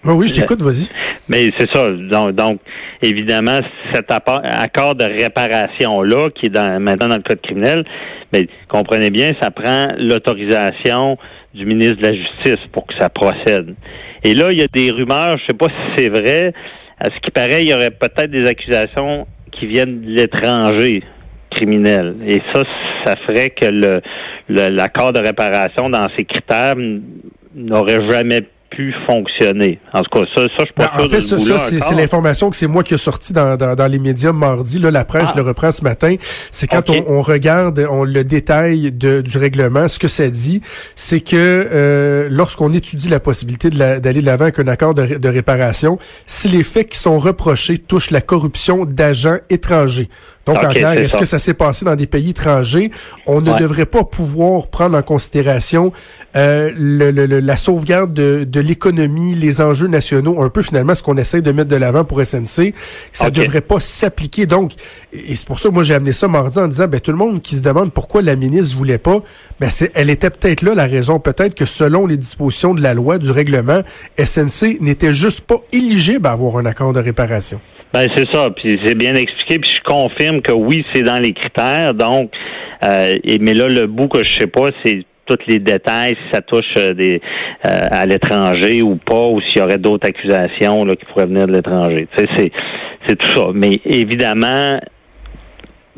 Ben 0.04 0.14
oui, 0.14 0.26
je 0.26 0.34
t'écoute, 0.34 0.60
vas-y. 0.62 0.88
Mais 1.28 1.50
c'est 1.58 1.70
ça. 1.72 1.88
Donc, 1.88 2.60
évidemment, 3.02 3.60
cet 3.94 4.10
accord 4.10 4.94
de 4.94 5.04
réparation-là, 5.04 6.30
qui 6.30 6.46
est 6.46 6.50
dans, 6.50 6.80
maintenant 6.80 7.08
dans 7.08 7.16
le 7.16 7.22
code 7.22 7.40
criminel, 7.40 7.84
mais 8.32 8.48
comprenez 8.68 9.10
bien, 9.10 9.32
ça 9.40 9.50
prend 9.50 9.88
l'autorisation 9.96 11.16
du 11.54 11.66
ministre 11.66 11.98
de 11.98 12.08
la 12.08 12.14
Justice 12.14 12.66
pour 12.72 12.86
que 12.86 12.94
ça 12.98 13.08
procède. 13.10 13.74
Et 14.24 14.34
là, 14.34 14.48
il 14.50 14.60
y 14.60 14.62
a 14.62 14.66
des 14.72 14.90
rumeurs, 14.90 15.38
je 15.38 15.44
sais 15.50 15.56
pas 15.58 15.66
si 15.66 16.02
c'est 16.02 16.08
vrai, 16.08 16.52
à 16.98 17.04
ce 17.04 17.20
qui 17.20 17.30
paraît, 17.30 17.62
il 17.62 17.70
y 17.70 17.74
aurait 17.74 17.90
peut-être 17.90 18.30
des 18.30 18.46
accusations 18.46 19.26
qui 19.52 19.66
viennent 19.66 20.00
de 20.00 20.10
l'étranger 20.10 21.02
criminel. 21.50 22.16
Et 22.26 22.40
ça, 22.52 22.62
ça 23.04 23.14
ferait 23.26 23.50
que 23.50 23.66
le 23.66 24.00
l'accord 24.48 25.12
de 25.12 25.20
réparation 25.20 25.88
dans 25.88 26.08
ces 26.16 26.24
critères 26.24 26.74
n'aurait 27.54 28.08
jamais 28.08 28.40
pu 28.74 28.94
fonctionner. 29.06 29.78
En 29.92 30.02
tout 30.02 30.18
cas, 30.18 30.26
ça, 30.34 30.48
ça 30.48 30.64
je 30.66 30.72
pense 30.72 30.86
ben, 30.96 31.04
En 31.04 31.08
fait, 31.08 31.20
ça, 31.20 31.38
c'est 31.38 31.94
l'information 31.94 32.50
que 32.50 32.56
c'est 32.56 32.66
moi 32.66 32.82
qui 32.82 32.94
ai 32.94 32.98
sorti 32.98 33.32
dans, 33.32 33.56
dans, 33.56 33.90
les 33.90 33.98
médias 33.98 34.32
mardi. 34.32 34.78
Là, 34.78 34.90
la 34.90 35.04
presse 35.04 35.30
ah. 35.32 35.36
le 35.36 35.42
reprend 35.42 35.70
ce 35.70 35.82
matin. 35.82 36.16
C'est 36.50 36.66
quand 36.66 36.90
on, 36.90 37.04
on, 37.08 37.22
regarde 37.22 37.86
on, 37.90 38.04
le 38.04 38.24
détail 38.24 38.92
de, 38.92 39.20
du 39.20 39.38
règlement, 39.38 39.88
ce 39.88 39.98
que 39.98 40.08
ça 40.08 40.28
dit, 40.28 40.60
c'est 40.94 41.20
que 41.20 41.36
euh, 41.36 42.28
lorsqu'on 42.30 42.72
étudie 42.72 43.08
la 43.08 43.20
possibilité 43.20 43.70
d'aller 43.70 44.20
de 44.20 44.26
l'avant 44.26 44.44
avec 44.44 44.58
un 44.58 44.68
accord 44.68 44.94
de, 44.94 45.18
de 45.18 45.28
réparation, 45.28 45.98
si 46.26 46.48
les 46.48 46.62
faits 46.62 46.88
qui 46.88 46.98
sont 46.98 47.18
reprochés 47.18 47.78
touchent 47.78 48.10
la 48.10 48.20
corruption 48.20 48.84
d'agents 48.84 49.38
étrangers, 49.50 50.08
donc, 50.46 50.58
en 50.58 50.70
clair, 50.70 50.92
est-ce 50.92 51.16
que 51.16 51.24
ça 51.24 51.38
s'est 51.38 51.54
passé 51.54 51.84
dans 51.84 51.94
des 51.94 52.08
pays 52.08 52.30
étrangers? 52.30 52.90
On 53.26 53.40
ne 53.40 53.56
devrait 53.58 53.86
pas 53.86 54.02
pouvoir 54.02 54.66
prendre 54.66 54.98
en 54.98 55.02
considération 55.02 55.92
euh, 56.34 56.70
le, 56.76 57.10
la 57.10 57.56
sauvegarde 57.56 58.12
de, 58.12 58.44
de 58.44 58.60
l'économie, 58.62 59.34
les 59.34 59.60
enjeux 59.60 59.86
nationaux, 59.86 60.42
un 60.42 60.48
peu 60.48 60.62
finalement 60.62 60.94
ce 60.94 61.02
qu'on 61.02 61.16
essaie 61.16 61.42
de 61.42 61.52
mettre 61.52 61.68
de 61.68 61.76
l'avant 61.76 62.04
pour 62.04 62.20
SNC. 62.24 62.74
Ça 63.12 63.26
ne 63.26 63.30
devrait 63.30 63.60
pas 63.60 63.80
s'appliquer. 63.80 64.46
Donc, 64.46 64.72
et 65.12 65.34
c'est 65.34 65.46
pour 65.46 65.58
ça 65.58 65.68
que 65.68 65.74
moi 65.74 65.82
j'ai 65.82 65.94
amené 65.94 66.12
ça 66.12 66.28
mardi 66.28 66.58
en 66.58 66.68
disant, 66.68 66.88
ben 66.88 67.00
tout 67.00 67.10
le 67.10 67.16
monde 67.16 67.42
qui 67.42 67.56
se 67.56 67.62
demande 67.62 67.92
pourquoi 67.92 68.22
la 68.22 68.36
ministre 68.36 68.76
voulait 68.78 68.98
pas, 68.98 69.20
ben 69.60 69.68
c'est, 69.70 69.90
elle 69.94 70.10
était 70.10 70.30
peut-être 70.30 70.62
là 70.62 70.74
la 70.74 70.86
raison. 70.86 71.20
Peut-être 71.20 71.54
que 71.54 71.64
selon 71.64 72.06
les 72.06 72.16
dispositions 72.16 72.74
de 72.74 72.80
la 72.80 72.94
loi, 72.94 73.18
du 73.18 73.30
règlement, 73.30 73.82
SNC 74.18 74.80
n'était 74.80 75.12
juste 75.12 75.42
pas 75.42 75.58
éligible 75.72 76.26
à 76.26 76.32
avoir 76.32 76.56
un 76.56 76.66
accord 76.66 76.92
de 76.92 77.00
réparation. 77.00 77.60
Ben 77.92 78.08
c'est 78.16 78.30
ça, 78.32 78.48
puis 78.50 78.80
c'est 78.84 78.94
bien 78.94 79.14
expliqué, 79.14 79.58
puis 79.58 79.70
je 79.70 79.82
confirme 79.84 80.40
que 80.40 80.52
oui, 80.52 80.84
c'est 80.94 81.02
dans 81.02 81.18
les 81.18 81.34
critères. 81.34 81.92
Donc, 81.92 82.30
euh, 82.84 83.18
et, 83.22 83.38
mais 83.38 83.52
là, 83.52 83.66
le 83.66 83.86
bout 83.86 84.08
que 84.08 84.24
je 84.24 84.40
sais 84.40 84.46
pas, 84.46 84.68
c'est 84.84 85.04
tous 85.26 85.38
les 85.46 85.58
détails, 85.58 86.16
si 86.16 86.32
ça 86.32 86.40
touche 86.40 86.72
euh, 86.78 86.92
des 86.92 87.20
euh, 87.66 87.80
à 87.90 88.06
l'étranger 88.06 88.82
ou 88.82 88.96
pas, 88.96 89.26
ou 89.26 89.40
s'il 89.40 89.58
y 89.58 89.60
aurait 89.62 89.78
d'autres 89.78 90.08
accusations 90.08 90.84
là, 90.84 90.96
qui 90.96 91.04
pourraient 91.06 91.26
venir 91.26 91.46
de 91.46 91.52
l'étranger. 91.52 92.08
Tu 92.16 92.26
sais, 92.26 92.52
c'est 93.06 93.16
tout 93.16 93.28
ça. 93.28 93.46
Mais 93.54 93.80
évidemment, 93.84 94.80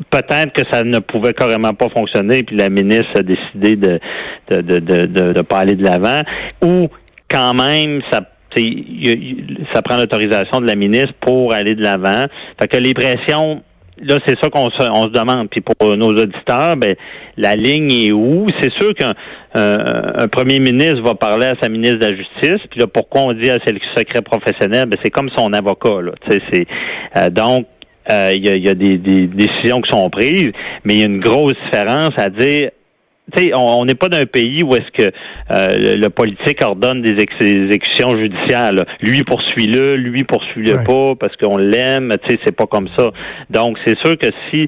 peut-être 0.09 0.53
que 0.53 0.63
ça 0.71 0.83
ne 0.83 0.99
pouvait 0.99 1.33
carrément 1.33 1.73
pas 1.73 1.89
fonctionner, 1.89 2.43
puis 2.43 2.55
la 2.55 2.69
ministre 2.69 3.11
a 3.15 3.23
décidé 3.23 3.75
de 3.75 3.99
de 4.49 4.61
de 4.61 4.79
de, 4.79 5.05
de, 5.05 5.33
de 5.33 5.41
pas 5.41 5.59
aller 5.59 5.75
de 5.75 5.83
l'avant, 5.83 6.21
ou 6.63 6.87
quand 7.29 7.53
même 7.53 8.01
ça 8.11 8.21
ça 9.73 9.81
prend 9.81 9.97
l'autorisation 9.97 10.61
de 10.61 10.67
la 10.67 10.75
ministre 10.75 11.13
pour 11.19 11.53
aller 11.53 11.75
de 11.75 11.83
l'avant. 11.83 12.25
Fait 12.59 12.67
que 12.69 12.77
les 12.77 12.93
pressions 12.93 13.61
là, 14.01 14.15
c'est 14.25 14.37
ça 14.41 14.49
qu'on 14.49 14.69
se, 14.69 14.89
on 14.91 15.03
se 15.03 15.09
demande. 15.09 15.49
Puis 15.49 15.61
pour 15.61 15.95
nos 15.95 16.09
auditeurs, 16.09 16.75
ben, 16.75 16.95
la 17.37 17.55
ligne 17.55 17.91
est 17.91 18.11
où? 18.11 18.45
C'est 18.61 18.71
sûr 18.73 18.93
qu'un 18.93 19.13
un 19.57 20.27
premier 20.27 20.59
ministre 20.59 21.01
va 21.01 21.15
parler 21.15 21.47
à 21.47 21.53
sa 21.61 21.69
ministre 21.69 21.99
de 21.99 22.07
la 22.07 22.15
Justice. 22.15 22.61
Puis 22.69 22.79
là, 22.79 22.87
pourquoi 22.87 23.21
on 23.21 23.33
dit 23.33 23.49
à 23.49 23.57
c'est 23.65 23.73
le 23.73 23.79
secret 23.95 24.21
professionnel? 24.21 24.87
Ben, 24.87 24.97
c'est 25.03 25.11
comme 25.11 25.29
son 25.37 25.53
avocat. 25.53 26.01
Là. 26.01 26.11
C'est, 26.29 26.67
euh, 27.17 27.29
donc, 27.29 27.65
euh, 28.11 28.31
il 28.35 28.45
y, 28.45 28.69
a, 28.69 28.75
des, 28.75 28.97
des, 28.97 29.27
décisions 29.27 29.81
qui 29.81 29.89
sont 29.91 30.09
prises, 30.09 30.51
mais 30.83 30.95
il 30.95 30.99
y 30.99 31.03
a 31.03 31.07
une 31.07 31.21
grosse 31.21 31.55
différence 31.71 32.11
à 32.17 32.29
dire 32.29 32.69
on 33.53 33.85
n'est 33.85 33.95
pas 33.95 34.07
d'un 34.07 34.25
pays 34.25 34.63
où 34.63 34.75
est-ce 34.75 34.91
que 34.91 35.09
euh, 35.09 35.95
le, 35.95 36.09
politique 36.09 36.61
ordonne 36.63 37.01
des 37.01 37.11
exécutions 37.11 38.17
judiciaires. 38.17 38.71
Lui 39.01 39.23
poursuit-le, 39.23 39.95
lui 39.95 40.23
poursuit-le 40.23 40.83
pas 40.85 41.15
parce 41.19 41.35
qu'on 41.37 41.57
l'aime. 41.57 42.15
Tu 42.23 42.35
sais, 42.35 42.39
c'est 42.45 42.55
pas 42.55 42.65
comme 42.65 42.87
ça. 42.97 43.07
Donc, 43.49 43.77
c'est 43.85 43.97
sûr 44.03 44.17
que 44.17 44.27
si 44.51 44.67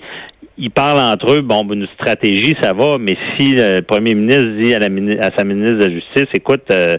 ils 0.58 0.72
parlent 0.72 1.00
entre 1.00 1.38
eux, 1.38 1.42
bon, 1.42 1.62
une 1.72 1.88
stratégie, 1.94 2.56
ça 2.62 2.74
va, 2.74 2.98
mais 3.00 3.16
si 3.38 3.54
le 3.56 3.82
premier 3.82 4.16
ministre 4.16 4.50
dit 4.60 4.74
à, 4.74 4.80
la, 4.80 4.88
à 4.88 5.30
sa 5.38 5.44
ministre 5.44 5.78
de 5.78 5.86
la 5.86 5.94
Justice, 5.94 6.28
écoute, 6.36 6.64
euh, 6.72 6.96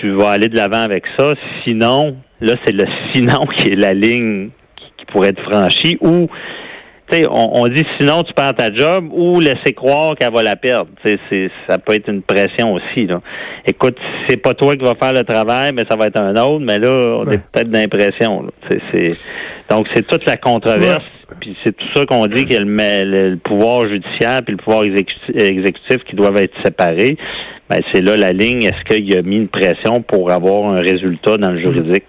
tu 0.00 0.10
vas 0.10 0.30
aller 0.30 0.48
de 0.48 0.56
l'avant 0.56 0.82
avec 0.82 1.04
ça, 1.18 1.32
sinon, 1.66 2.16
là, 2.40 2.54
c'est 2.64 2.74
le 2.74 2.84
sinon 3.14 3.40
qui 3.56 3.72
est 3.72 3.76
la 3.76 3.94
ligne 3.94 4.50
qui, 4.76 4.84
qui 4.98 5.04
pourrait 5.06 5.30
être 5.30 5.42
franchie, 5.50 5.96
ou 6.02 6.28
on, 7.28 7.66
dit 7.68 7.84
sinon 7.98 8.22
tu 8.22 8.32
perds 8.32 8.54
ta 8.54 8.72
job 8.72 9.08
ou 9.12 9.40
laisser 9.40 9.72
croire 9.74 10.14
qu'elle 10.16 10.32
va 10.32 10.42
la 10.42 10.56
perdre. 10.56 10.90
C'est, 11.04 11.50
ça 11.68 11.78
peut 11.78 11.94
être 11.94 12.08
une 12.08 12.22
pression 12.22 12.72
aussi. 12.72 13.06
Là. 13.06 13.20
Écoute, 13.66 13.96
c'est 14.28 14.36
pas 14.36 14.54
toi 14.54 14.76
qui 14.76 14.84
vas 14.84 14.94
faire 14.94 15.12
le 15.12 15.24
travail, 15.24 15.72
mais 15.74 15.84
ça 15.90 15.96
va 15.96 16.06
être 16.06 16.20
un 16.20 16.34
autre. 16.36 16.64
Mais 16.64 16.78
là, 16.78 16.90
on 16.90 17.30
est 17.30 17.42
peut-être 17.50 17.70
d'impression. 17.70 18.46
Donc 19.68 19.88
c'est 19.94 20.06
toute 20.06 20.24
la 20.26 20.36
controverse. 20.36 21.04
Puis 21.40 21.56
c'est 21.64 21.76
tout 21.76 21.86
ça 21.94 22.06
qu'on 22.06 22.26
dit 22.26 22.44
que 22.44 22.54
le, 22.54 23.30
le, 23.30 23.36
pouvoir 23.36 23.88
judiciaire 23.88 24.42
puis 24.44 24.56
le 24.56 24.62
pouvoir 24.62 24.82
exécutif, 24.84 26.04
qui 26.08 26.16
doivent 26.16 26.38
être 26.38 26.54
séparés. 26.64 27.16
Ben, 27.68 27.78
c'est 27.94 28.00
là 28.00 28.16
la 28.16 28.32
ligne. 28.32 28.64
Est-ce 28.64 28.84
qu'il 28.84 29.16
a 29.16 29.22
mis 29.22 29.36
une 29.36 29.48
pression 29.48 30.02
pour 30.02 30.30
avoir 30.32 30.72
un 30.72 30.78
résultat 30.78 31.36
dans 31.36 31.50
le 31.50 31.60
juridique? 31.60 32.04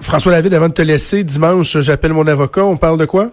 François 0.00 0.32
David, 0.32 0.54
avant 0.54 0.68
de 0.68 0.74
te 0.74 0.82
laisser, 0.82 1.24
dimanche, 1.24 1.76
j'appelle 1.80 2.12
mon 2.12 2.26
avocat. 2.26 2.64
On 2.64 2.76
parle 2.76 2.98
de 2.98 3.04
quoi? 3.04 3.32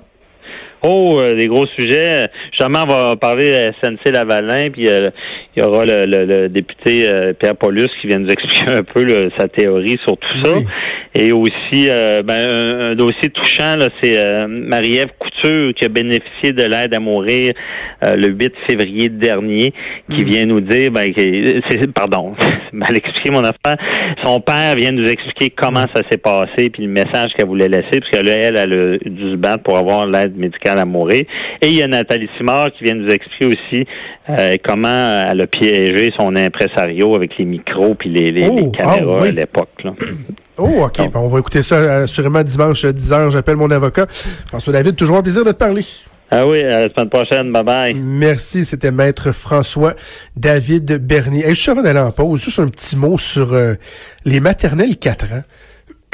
Oh, 0.81 1.21
des 1.21 1.47
gros 1.47 1.65
sujets. 1.67 2.27
Justement, 2.51 2.83
on 2.83 2.87
va 2.87 3.15
parler 3.15 3.49
de 3.49 3.55
SNC 3.55 4.11
Lavalin, 4.11 4.69
puis 4.71 4.87
euh, 4.87 5.09
il 5.55 5.63
y 5.63 5.65
aura 5.65 5.83
le, 5.85 6.47
député 6.47 7.09
euh, 7.09 7.33
Pierre 7.33 7.55
Paulus 7.55 7.87
qui 8.01 8.07
vient 8.07 8.19
nous 8.19 8.29
expliquer 8.31 8.71
un 8.71 8.83
peu 8.83 9.05
sa 9.37 9.47
théorie 9.47 9.97
sur 10.05 10.17
tout 10.17 10.37
ça. 10.43 10.57
Et 11.17 11.31
aussi, 11.31 11.89
ben, 12.25 12.45
un, 12.49 12.95
dossier 12.95 13.29
touchant, 13.29 13.77
c'est 14.01 14.47
Marie-Ève 14.47 15.09
Couture 15.17 15.73
qui 15.73 15.85
a 15.85 15.89
bénéficié 15.89 16.51
de 16.51 16.63
l'aide 16.63 16.93
à 16.93 16.99
mourir 16.99 17.53
le 18.01 18.27
8 18.27 18.53
février 18.67 19.09
dernier, 19.09 19.73
qui 20.09 20.23
mm. 20.23 20.27
vient 20.27 20.45
nous 20.45 20.61
dire, 20.61 20.91
ben, 20.91 21.13
c'est, 21.15 21.93
pardon, 21.93 22.35
mal 22.73 22.95
expliqué 22.95 23.31
mon 23.31 23.43
affaire. 23.43 23.77
Son 24.23 24.39
père 24.41 24.75
vient 24.75 24.91
nous 24.91 25.05
expliquer 25.05 25.51
comment 25.51 25.85
ça 25.93 26.01
s'est 26.09 26.17
passé, 26.17 26.69
puis 26.69 26.83
le 26.83 26.89
message 26.89 27.31
qu'elle 27.37 27.47
voulait 27.47 27.69
laisser, 27.69 27.99
parce 27.99 28.11
qu'elle, 28.11 28.29
elle, 28.29 28.57
elle 28.57 28.73
a 28.73 29.09
dû 29.09 29.31
se 29.31 29.35
battre 29.35 29.63
pour 29.63 29.77
avoir 29.77 30.05
l'aide 30.05 30.35
médicale 30.37 30.79
à 30.79 30.85
mourir. 30.85 31.23
Et 31.61 31.67
il 31.67 31.75
y 31.75 31.83
a 31.83 31.87
Nathalie 31.87 32.29
Simard 32.37 32.71
qui 32.73 32.83
vient 32.83 32.95
nous 32.95 33.09
expliquer 33.09 33.45
aussi 33.45 33.85
euh, 34.29 34.49
comment 34.63 35.23
elle 35.29 35.41
a 35.41 35.47
piégé 35.47 36.11
son 36.17 36.35
impresario 36.35 37.15
avec 37.15 37.37
les 37.37 37.45
micros 37.45 37.95
puis 37.95 38.09
les, 38.09 38.31
les, 38.31 38.47
oh, 38.47 38.71
caméras 38.71 39.19
ah 39.21 39.27
à 39.27 39.31
l'époque. 39.31 39.83
Oh, 40.57 40.85
OK. 40.85 41.01
on 41.13 41.27
va 41.27 41.39
écouter 41.39 41.61
ça 41.61 41.97
assurément 42.01 42.43
dimanche 42.43 42.85
à 42.85 42.91
10h. 42.91 43.31
J'appelle 43.31 43.57
mon 43.57 43.69
avocat. 43.71 44.07
François 44.47 44.73
David, 44.73 44.95
toujours 44.95 45.17
un 45.17 45.21
plaisir 45.21 45.43
de 45.43 45.51
te 45.51 45.57
parler. 45.57 45.83
Ah 46.31 46.47
oui, 46.47 46.63
à 46.63 46.85
la 46.85 46.89
semaine 46.89 47.09
prochaine. 47.09 47.51
Bye 47.51 47.63
bye. 47.63 47.93
Merci. 47.93 48.65
C'était 48.65 48.91
Maître 48.91 49.31
François 49.31 49.95
David 50.35 50.97
Bernier. 51.05 51.45
Et 51.45 51.49
juste 51.49 51.69
avant 51.69 51.81
d'aller 51.81 51.99
en 51.99 52.11
pause, 52.11 52.43
juste 52.43 52.59
un 52.59 52.67
petit 52.67 52.95
mot 52.95 53.17
sur 53.17 53.53
euh, 53.53 53.75
les 54.23 54.39
maternelles 54.39 54.97
4 54.97 55.25
ans. 55.33 55.43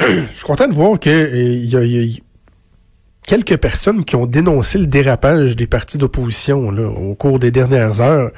Je 0.00 0.36
suis 0.36 0.44
content 0.44 0.68
de 0.68 0.74
voir 0.74 0.98
que 0.98 1.08
euh, 1.08 1.34
il 1.34 1.70
y 1.70 2.16
a 2.16 2.20
quelques 3.26 3.56
personnes 3.56 4.04
qui 4.04 4.16
ont 4.16 4.26
dénoncé 4.26 4.78
le 4.78 4.86
dérapage 4.86 5.56
des 5.56 5.66
partis 5.66 5.98
d'opposition 5.98 6.68
au 6.68 7.14
cours 7.14 7.38
des 7.38 7.50
dernières 7.50 8.00
heures. 8.00 8.32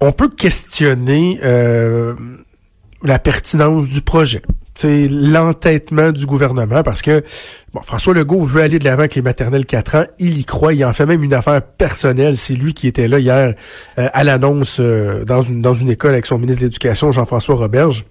On 0.00 0.12
peut 0.12 0.28
questionner 0.28 1.38
euh, 1.44 2.14
la 3.04 3.18
pertinence 3.20 3.88
du 3.88 4.00
projet 4.00 4.42
l'entêtement 4.84 6.12
du 6.12 6.26
gouvernement 6.26 6.82
parce 6.82 7.02
que 7.02 7.22
bon, 7.72 7.80
François 7.82 8.14
Legault 8.14 8.42
veut 8.42 8.62
aller 8.62 8.78
de 8.78 8.84
l'avant 8.84 9.00
avec 9.00 9.14
les 9.14 9.22
maternelles 9.22 9.66
4 9.66 9.94
ans, 9.96 10.04
il 10.18 10.38
y 10.38 10.44
croit, 10.44 10.72
il 10.72 10.84
en 10.84 10.92
fait 10.92 11.06
même 11.06 11.22
une 11.22 11.34
affaire 11.34 11.62
personnelle, 11.62 12.36
c'est 12.36 12.54
lui 12.54 12.74
qui 12.74 12.86
était 12.86 13.08
là 13.08 13.18
hier 13.18 13.54
euh, 13.98 14.08
à 14.12 14.24
l'annonce 14.24 14.78
euh, 14.80 15.24
dans, 15.24 15.42
une, 15.42 15.62
dans 15.62 15.74
une 15.74 15.90
école 15.90 16.12
avec 16.12 16.26
son 16.26 16.38
ministre 16.38 16.62
de 16.62 16.66
l'Éducation, 16.66 17.12
Jean-François 17.12 17.56
Roberge. 17.56 18.04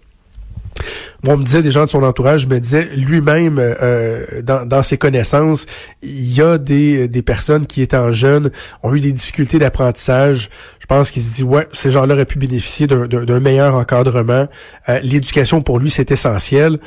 On 1.27 1.37
me 1.37 1.43
disait 1.43 1.61
des 1.61 1.71
gens 1.71 1.85
de 1.85 1.89
son 1.89 2.03
entourage 2.03 2.47
me 2.47 2.59
disaient 2.59 2.89
lui-même 2.95 3.57
euh, 3.59 4.41
dans, 4.41 4.65
dans, 4.65 4.83
ses 4.83 4.97
connaissances, 4.97 5.65
il 6.01 6.33
y 6.33 6.41
a 6.41 6.57
des, 6.57 7.07
des 7.07 7.21
personnes 7.21 7.65
qui 7.65 7.81
étant 7.81 8.11
jeunes 8.11 8.51
ont 8.83 8.93
eu 8.93 8.99
des 8.99 9.11
difficultés 9.11 9.59
d'apprentissage. 9.59 10.49
Je 10.79 10.85
pense 10.85 11.11
qu'il 11.11 11.21
se 11.21 11.33
dit 11.35 11.43
ouais, 11.43 11.67
ces 11.71 11.91
gens-là 11.91 12.15
auraient 12.15 12.25
pu 12.25 12.39
bénéficier 12.39 12.87
d'un 12.87 13.39
meilleur 13.39 13.75
encadrement. 13.75 14.47
Euh, 14.89 14.99
l'éducation 15.03 15.61
pour 15.61 15.79
lui 15.79 15.89
c'est 15.89 16.11
essentiel. 16.11 16.79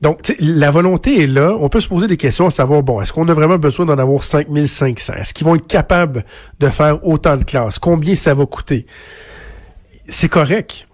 Donc, 0.00 0.32
la 0.38 0.70
volonté 0.70 1.24
est 1.24 1.26
là. 1.26 1.56
On 1.58 1.68
peut 1.68 1.80
se 1.80 1.88
poser 1.88 2.06
des 2.06 2.16
questions 2.16 2.46
à 2.46 2.50
savoir, 2.50 2.82
bon, 2.82 3.00
est-ce 3.00 3.12
qu'on 3.12 3.28
a 3.28 3.34
vraiment 3.34 3.58
besoin 3.58 3.84
d'en 3.84 3.98
avoir 3.98 4.22
5500? 4.22 5.14
Est-ce 5.14 5.34
qu'ils 5.34 5.44
vont 5.44 5.56
être 5.56 5.66
capables 5.66 6.24
de 6.60 6.68
faire 6.68 7.04
autant 7.04 7.36
de 7.36 7.42
classes? 7.42 7.80
Combien 7.80 8.14
ça 8.14 8.32
va 8.32 8.46
coûter? 8.46 8.86
C'est 10.06 10.28
correct. 10.28 10.86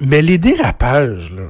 Mais 0.00 0.20
les 0.20 0.36
dérapages, 0.36 1.32
là, 1.32 1.44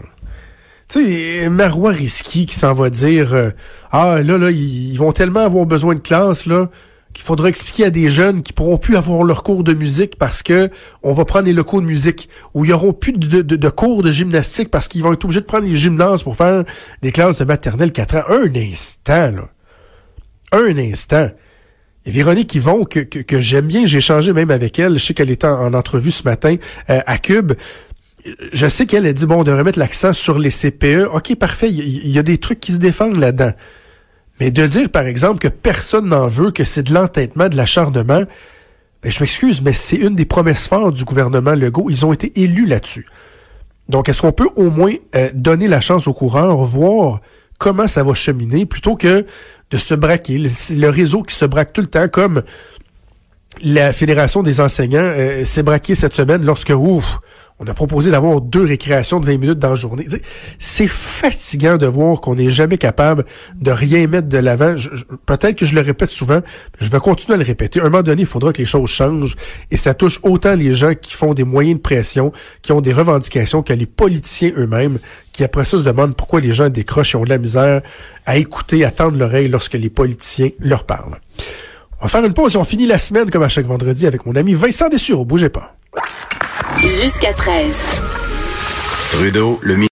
tu 0.90 1.02
sais, 1.02 1.48
Marois 1.48 1.92
Risky 1.92 2.46
qui 2.46 2.56
s'en 2.56 2.74
va 2.74 2.90
dire 2.90 3.32
euh, 3.32 3.50
Ah, 3.92 4.20
là, 4.22 4.38
là, 4.38 4.50
ils 4.50 4.96
vont 4.96 5.12
tellement 5.12 5.40
avoir 5.40 5.64
besoin 5.64 5.94
de 5.94 6.00
classe, 6.00 6.46
là, 6.46 6.68
qu'il 7.12 7.24
faudra 7.24 7.48
expliquer 7.48 7.84
à 7.84 7.90
des 7.90 8.10
jeunes 8.10 8.42
qui 8.42 8.52
pourront 8.52 8.76
plus 8.76 8.96
avoir 8.96 9.22
leur 9.22 9.42
cours 9.42 9.64
de 9.64 9.72
musique 9.72 10.16
parce 10.16 10.42
que 10.42 10.70
on 11.02 11.12
va 11.12 11.24
prendre 11.24 11.46
les 11.46 11.52
locaux 11.52 11.80
de 11.80 11.86
musique 11.86 12.28
ou 12.54 12.64
il 12.64 12.70
y 12.70 12.72
auront 12.72 12.92
plus 12.92 13.12
de, 13.12 13.68
cours 13.68 14.02
de 14.02 14.10
gymnastique 14.10 14.70
parce 14.70 14.88
qu'ils 14.88 15.02
vont 15.02 15.12
être 15.12 15.24
obligés 15.24 15.40
de 15.40 15.46
prendre 15.46 15.66
les 15.66 15.76
gymnases 15.76 16.22
pour 16.22 16.36
faire 16.36 16.64
des 17.02 17.12
classes 17.12 17.38
de 17.38 17.44
maternelle 17.44 17.92
4 17.92 18.16
ans. 18.16 18.22
Un 18.28 18.54
instant, 18.54 19.32
là. 19.32 19.48
Un 20.52 20.76
instant. 20.76 21.28
Et 22.06 22.10
Véronique 22.10 22.54
Yvon, 22.54 22.84
que, 22.84 23.00
que 23.00 23.40
j'aime 23.40 23.66
bien, 23.66 23.84
j'ai 23.86 23.98
échangé 23.98 24.32
même 24.32 24.50
avec 24.50 24.78
elle, 24.78 24.98
je 24.98 25.04
sais 25.04 25.14
qu'elle 25.14 25.30
était 25.30 25.46
en, 25.46 25.74
entrevue 25.74 26.10
ce 26.10 26.22
matin 26.24 26.56
euh, 26.88 27.00
à 27.06 27.18
Cube, 27.18 27.52
je 28.52 28.66
sais 28.66 28.86
qu'elle 28.86 29.06
a 29.06 29.12
dit, 29.12 29.26
bon, 29.26 29.40
on 29.40 29.44
devrait 29.44 29.64
mettre 29.64 29.78
l'accent 29.78 30.12
sur 30.12 30.38
les 30.38 30.50
CPE. 30.50 31.08
OK, 31.12 31.34
parfait, 31.36 31.70
il 31.70 32.08
y, 32.08 32.18
a 32.18 32.22
des 32.22 32.38
trucs 32.38 32.60
qui 32.60 32.72
se 32.72 32.78
défendent 32.78 33.16
là-dedans. 33.16 33.52
Mais 34.40 34.50
de 34.50 34.66
dire, 34.66 34.90
par 34.90 35.04
exemple, 35.04 35.38
que 35.38 35.48
personne 35.48 36.08
n'en 36.08 36.26
veut, 36.26 36.50
que 36.50 36.64
c'est 36.64 36.82
de 36.82 36.94
l'entêtement, 36.94 37.48
de 37.48 37.56
l'acharnement, 37.56 38.22
ben, 39.02 39.10
je 39.10 39.20
m'excuse, 39.20 39.62
mais 39.62 39.72
c'est 39.72 39.96
une 39.96 40.14
des 40.14 40.26
promesses 40.26 40.68
fortes 40.68 40.94
du 40.94 41.04
gouvernement 41.04 41.54
Legault. 41.54 41.88
Ils 41.88 42.04
ont 42.04 42.12
été 42.12 42.32
élus 42.40 42.66
là-dessus. 42.66 43.06
Donc, 43.88 44.08
est-ce 44.08 44.22
qu'on 44.22 44.32
peut 44.32 44.48
au 44.56 44.70
moins 44.70 44.92
euh, 45.14 45.30
donner 45.34 45.68
la 45.68 45.80
chance 45.80 46.06
aux 46.06 46.12
coureurs, 46.12 46.56
voir 46.56 47.20
comment 47.58 47.86
ça 47.86 48.02
va 48.02 48.14
cheminer, 48.14 48.66
plutôt 48.66 48.96
que 48.96 49.26
de 49.70 49.76
se 49.76 49.94
braquer, 49.94 50.38
le, 50.38 50.88
réseau 50.88 51.22
qui 51.22 51.34
se 51.34 51.44
braque 51.44 51.72
tout 51.72 51.80
le 51.80 51.86
temps, 51.86 52.08
comme 52.08 52.42
la 53.62 53.92
Fédération 53.92 54.42
des 54.42 54.60
enseignants 54.60 55.00
euh, 55.00 55.44
s'est 55.44 55.62
braquée 55.62 55.94
cette 55.94 56.14
semaine 56.14 56.44
lorsque, 56.44 56.70
ouf, 56.70 57.20
on 57.62 57.66
a 57.66 57.74
proposé 57.74 58.10
d'avoir 58.10 58.40
deux 58.40 58.64
récréations 58.64 59.20
de 59.20 59.26
20 59.26 59.36
minutes 59.36 59.58
dans 59.58 59.68
la 59.68 59.74
journée. 59.74 60.08
C'est 60.58 60.86
fatigant 60.88 61.76
de 61.76 61.84
voir 61.84 62.22
qu'on 62.22 62.34
n'est 62.34 62.48
jamais 62.48 62.78
capable 62.78 63.26
de 63.54 63.70
rien 63.70 64.06
mettre 64.06 64.28
de 64.28 64.38
l'avant. 64.38 64.74
Peut-être 65.26 65.56
que 65.56 65.66
je 65.66 65.74
le 65.74 65.82
répète 65.82 66.08
souvent, 66.08 66.40
mais 66.40 66.86
je 66.86 66.90
vais 66.90 66.98
continuer 67.00 67.34
à 67.34 67.38
le 67.38 67.44
répéter. 67.44 67.78
À 67.78 67.84
un 67.84 67.90
moment 67.90 68.02
donné, 68.02 68.22
il 68.22 68.26
faudra 68.26 68.54
que 68.54 68.58
les 68.58 68.64
choses 68.64 68.88
changent 68.88 69.36
et 69.70 69.76
ça 69.76 69.92
touche 69.92 70.20
autant 70.22 70.56
les 70.56 70.72
gens 70.72 70.94
qui 70.94 71.12
font 71.12 71.34
des 71.34 71.44
moyens 71.44 71.76
de 71.76 71.82
pression, 71.82 72.32
qui 72.62 72.72
ont 72.72 72.80
des 72.80 72.94
revendications, 72.94 73.62
que 73.62 73.74
les 73.74 73.84
politiciens 73.84 74.52
eux-mêmes, 74.56 74.98
qui 75.32 75.44
après 75.44 75.66
ça 75.66 75.78
se 75.78 75.84
demandent 75.84 76.16
pourquoi 76.16 76.40
les 76.40 76.54
gens 76.54 76.70
décrochent 76.70 77.14
et 77.14 77.18
ont 77.18 77.24
de 77.24 77.28
la 77.28 77.38
misère 77.38 77.82
à 78.24 78.38
écouter, 78.38 78.86
à 78.86 78.90
tendre 78.90 79.18
l'oreille 79.18 79.48
lorsque 79.48 79.74
les 79.74 79.90
politiciens 79.90 80.48
leur 80.60 80.84
parlent. 80.84 81.20
On 82.00 82.04
va 82.04 82.08
faire 82.08 82.24
une 82.24 82.32
pause 82.32 82.54
et 82.54 82.58
on 82.58 82.64
finit 82.64 82.86
la 82.86 82.96
semaine 82.96 83.28
comme 83.28 83.42
à 83.42 83.48
chaque 83.48 83.66
vendredi 83.66 84.06
avec 84.06 84.24
mon 84.24 84.34
ami 84.34 84.54
Vincent 84.54 84.88
Dessureau. 84.88 85.26
Bougez 85.26 85.50
pas. 85.50 85.76
Jusqu'à 86.78 87.32
13. 87.32 87.76
Trudeau, 89.10 89.58
le 89.62 89.76